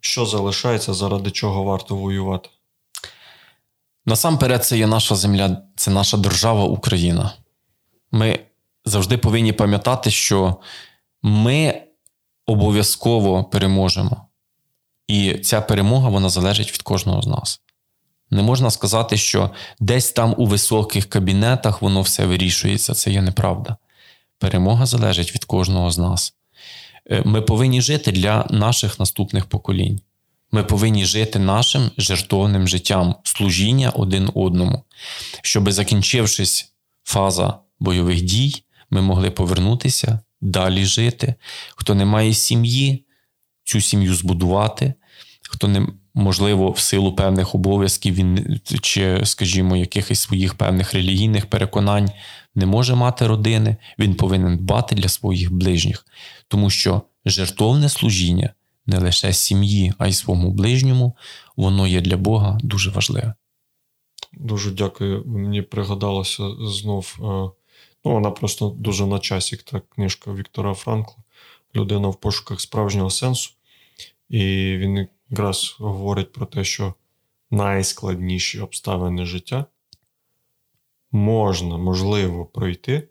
що 0.00 0.26
залишається, 0.26 0.94
заради 0.94 1.30
чого 1.30 1.62
варто 1.62 1.96
воювати? 1.96 2.48
Насамперед, 4.06 4.64
це 4.64 4.78
є 4.78 4.86
наша 4.86 5.14
земля, 5.14 5.62
це 5.76 5.90
наша 5.90 6.16
держава 6.16 6.64
Україна. 6.64 7.32
Ми 8.12 8.38
завжди 8.84 9.18
повинні 9.18 9.52
пам'ятати, 9.52 10.10
що 10.10 10.56
ми 11.22 11.82
обов'язково 12.46 13.44
переможемо. 13.44 14.26
І 15.08 15.38
ця 15.38 15.60
перемога 15.60 16.08
вона 16.08 16.28
залежить 16.28 16.72
від 16.72 16.82
кожного 16.82 17.22
з 17.22 17.26
нас. 17.26 17.60
Не 18.30 18.42
можна 18.42 18.70
сказати, 18.70 19.16
що 19.16 19.50
десь 19.80 20.12
там 20.12 20.34
у 20.38 20.46
високих 20.46 21.08
кабінетах 21.08 21.82
воно 21.82 22.02
все 22.02 22.26
вирішується. 22.26 22.94
Це 22.94 23.10
є 23.10 23.22
неправда. 23.22 23.76
Перемога 24.38 24.86
залежить 24.86 25.34
від 25.34 25.44
кожного 25.44 25.90
з 25.90 25.98
нас. 25.98 26.34
Е, 27.10 27.22
ми 27.24 27.42
повинні 27.42 27.80
жити 27.80 28.12
для 28.12 28.46
наших 28.50 28.98
наступних 28.98 29.46
поколінь. 29.46 30.00
Ми 30.52 30.64
повинні 30.64 31.04
жити 31.04 31.38
нашим 31.38 31.90
жертовним 31.98 32.68
життям, 32.68 33.14
служіння 33.24 33.90
один 33.90 34.30
одному, 34.34 34.84
щоб, 35.42 35.72
закінчившись 35.72 36.72
фаза 37.04 37.58
бойових 37.80 38.22
дій, 38.22 38.64
ми 38.90 39.02
могли 39.02 39.30
повернутися, 39.30 40.20
далі 40.40 40.84
жити. 40.84 41.34
Хто 41.76 41.94
не 41.94 42.04
має 42.04 42.34
сім'ї, 42.34 43.04
цю 43.64 43.80
сім'ю 43.80 44.14
збудувати, 44.14 44.94
хто 45.42 45.68
не 45.68 45.86
можливо 46.14 46.70
в 46.70 46.78
силу 46.78 47.14
певних 47.14 47.54
обов'язків 47.54 48.14
він 48.14 48.60
чи, 48.82 49.20
скажімо, 49.24 49.76
якихось 49.76 50.20
своїх 50.20 50.54
певних 50.54 50.94
релігійних 50.94 51.46
переконань 51.46 52.10
не 52.54 52.66
може 52.66 52.94
мати 52.94 53.26
родини, 53.26 53.76
він 53.98 54.14
повинен 54.14 54.56
дбати 54.58 54.94
для 54.94 55.08
своїх 55.08 55.52
ближніх, 55.52 56.06
тому 56.48 56.70
що 56.70 57.02
жертовне 57.26 57.88
служіння 57.88 58.50
не 58.86 58.98
лише 58.98 59.32
сім'ї, 59.32 59.92
а 59.98 60.08
й 60.08 60.12
своєму 60.12 60.50
ближньому, 60.50 61.16
воно 61.56 61.86
є 61.86 62.00
для 62.00 62.16
Бога 62.16 62.58
дуже 62.62 62.90
важливе. 62.90 63.34
Дуже 64.32 64.70
дякую. 64.70 65.24
Мені 65.26 65.62
пригадалося 65.62 66.42
знов 66.60 67.18
е, 67.20 67.59
Ну, 68.04 68.12
Вона 68.12 68.30
просто 68.30 68.68
дуже 68.68 69.06
на 69.06 69.18
часі, 69.18 69.56
та 69.56 69.80
книжка 69.80 70.32
Віктора 70.34 70.74
Франкла, 70.74 71.16
людина 71.74 72.08
в 72.08 72.20
пошуках 72.20 72.60
справжнього 72.60 73.10
сенсу. 73.10 73.50
І 74.28 74.76
він 74.76 75.08
якраз 75.30 75.76
говорить 75.78 76.32
про 76.32 76.46
те, 76.46 76.64
що 76.64 76.94
найскладніші 77.50 78.60
обставини 78.60 79.26
життя 79.26 79.64
можна, 81.12 81.76
можливо, 81.76 82.46
пройти, 82.46 83.08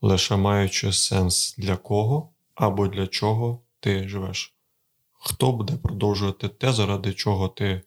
лише 0.00 0.36
маючи 0.36 0.92
сенс 0.92 1.54
для 1.58 1.76
кого 1.76 2.30
або 2.54 2.88
для 2.88 3.06
чого 3.06 3.60
ти 3.80 4.08
живеш. 4.08 4.54
Хто 5.12 5.52
буде 5.52 5.76
продовжувати 5.76 6.48
те, 6.48 6.72
заради 6.72 7.12
чого 7.12 7.48
ти 7.48 7.82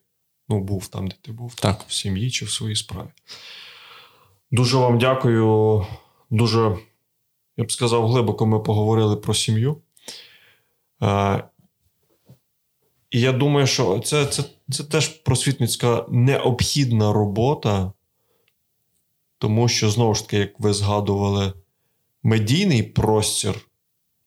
ну, 0.48 0.60
був 0.60 0.88
там, 0.88 1.08
де 1.08 1.16
ти 1.22 1.32
був, 1.32 1.54
так. 1.54 1.84
в 1.88 1.92
сім'ї 1.92 2.30
чи 2.30 2.44
в 2.44 2.50
своїй 2.50 2.76
справі. 2.76 3.08
Дуже 4.50 4.76
вам 4.76 4.98
дякую 4.98 5.86
дуже, 6.30 6.78
я 7.56 7.64
б 7.64 7.72
сказав, 7.72 8.08
глибоко 8.08 8.46
ми 8.46 8.60
поговорили 8.60 9.16
про 9.16 9.34
сім'ю. 9.34 9.76
Е, 11.02 11.44
і 13.10 13.20
я 13.20 13.32
думаю, 13.32 13.66
що 13.66 13.98
це, 13.98 14.26
це, 14.26 14.42
це 14.70 14.84
теж 14.84 15.08
просвітницька 15.08 16.06
необхідна 16.08 17.12
робота, 17.12 17.92
тому 19.38 19.68
що, 19.68 19.90
знову 19.90 20.14
ж 20.14 20.22
таки, 20.22 20.36
як 20.36 20.60
ви 20.60 20.72
згадували, 20.72 21.52
медійний 22.22 22.82
простір 22.82 23.66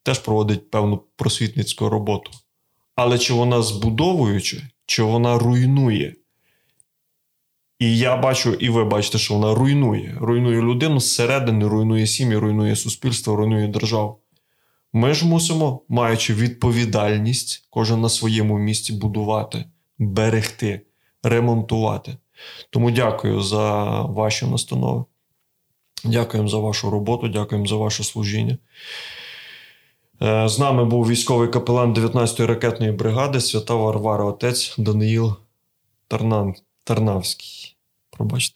теж 0.03 0.19
проводить 0.19 0.71
певну 0.71 1.03
просвітницьку 1.15 1.89
роботу. 1.89 2.31
Але 2.95 3.19
чи 3.19 3.33
вона 3.33 3.61
збудовуюча, 3.61 4.57
чи 4.85 5.03
вона 5.03 5.39
руйнує? 5.39 6.15
І 7.83 7.97
я 7.97 8.17
бачу, 8.17 8.53
і 8.53 8.69
ви 8.69 8.83
бачите, 8.83 9.17
що 9.17 9.33
вона 9.33 9.55
руйнує. 9.55 10.17
Руйнує 10.21 10.61
людину 10.61 10.99
зсередини, 10.99 11.67
руйнує 11.67 12.07
сім'ї, 12.07 12.37
руйнує 12.37 12.75
суспільство, 12.75 13.35
руйнує 13.35 13.67
державу. 13.67 14.19
Ми 14.93 15.13
ж 15.13 15.27
мусимо, 15.27 15.81
маючи 15.89 16.33
відповідальність, 16.33 17.67
кожен 17.69 18.01
на 18.01 18.09
своєму 18.09 18.57
місці 18.57 18.93
будувати, 18.93 19.65
берегти, 19.99 20.81
ремонтувати. 21.23 22.17
Тому 22.69 22.91
дякую 22.91 23.41
за 23.41 23.83
ваші 24.01 24.45
настанови. 24.45 25.03
Дякуємо 26.03 26.49
за 26.49 26.57
вашу 26.57 26.89
роботу, 26.89 27.27
дякуємо 27.27 27.67
за 27.67 27.75
ваше 27.75 28.03
служіння. 28.03 28.57
Е, 30.21 30.49
з 30.49 30.59
нами 30.59 30.85
був 30.85 31.07
військовий 31.07 31.47
капелан 31.47 31.93
19-ї 31.93 32.45
ракетної 32.45 32.91
бригади, 32.91 33.41
свята 33.41 33.75
Варвара, 33.75 34.25
отець 34.25 34.75
Даниїл. 34.77 35.35
Тарнавський. 36.07 37.62
Пробачте. 38.17 38.55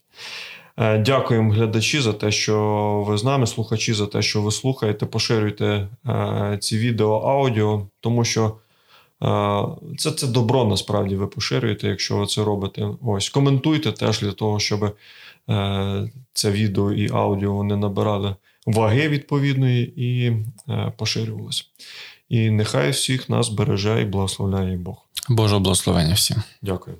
Е, 0.78 0.98
дякуємо 0.98 1.54
глядачі 1.54 2.02
за 2.02 2.14
те, 2.14 2.32
що 2.32 3.04
ви 3.08 3.18
з 3.18 3.24
нами, 3.24 3.48
слухачі, 3.48 3.94
за 3.94 4.08
те, 4.08 4.22
що 4.22 4.42
ви 4.42 4.52
слухаєте, 4.52 5.06
поширюйте 5.06 5.88
е, 6.08 6.58
ці 6.62 6.78
відео, 6.78 7.12
аудіо, 7.12 7.88
тому 8.00 8.26
що 8.26 8.58
е, 9.24 9.64
це 9.98 10.12
це 10.12 10.28
добро 10.28 10.66
насправді 10.66 11.16
ви 11.16 11.28
поширюєте, 11.28 11.88
якщо 11.88 12.18
ви 12.18 12.26
це 12.26 12.44
робите. 12.44 12.88
Ось 13.06 13.30
коментуйте 13.30 13.92
теж 13.92 14.20
для 14.20 14.32
того, 14.32 14.60
щоб 14.60 14.96
це 16.34 16.52
відео 16.52 16.92
і 16.92 17.10
аудіо 17.12 17.54
вони 17.54 17.76
набирали 17.76 18.36
ваги 18.66 19.10
відповідної 19.10 19.94
і 19.98 20.34
поширювалися. 20.98 21.64
І 22.30 22.50
нехай 22.50 22.92
всіх 22.92 23.30
нас 23.30 23.50
береже 23.50 24.02
і 24.02 24.06
благословляє 24.06 24.78
Бог. 24.78 25.06
Божого 25.30 25.60
благословення 25.60 26.14
всім. 26.14 26.38
Дякую. 26.62 26.98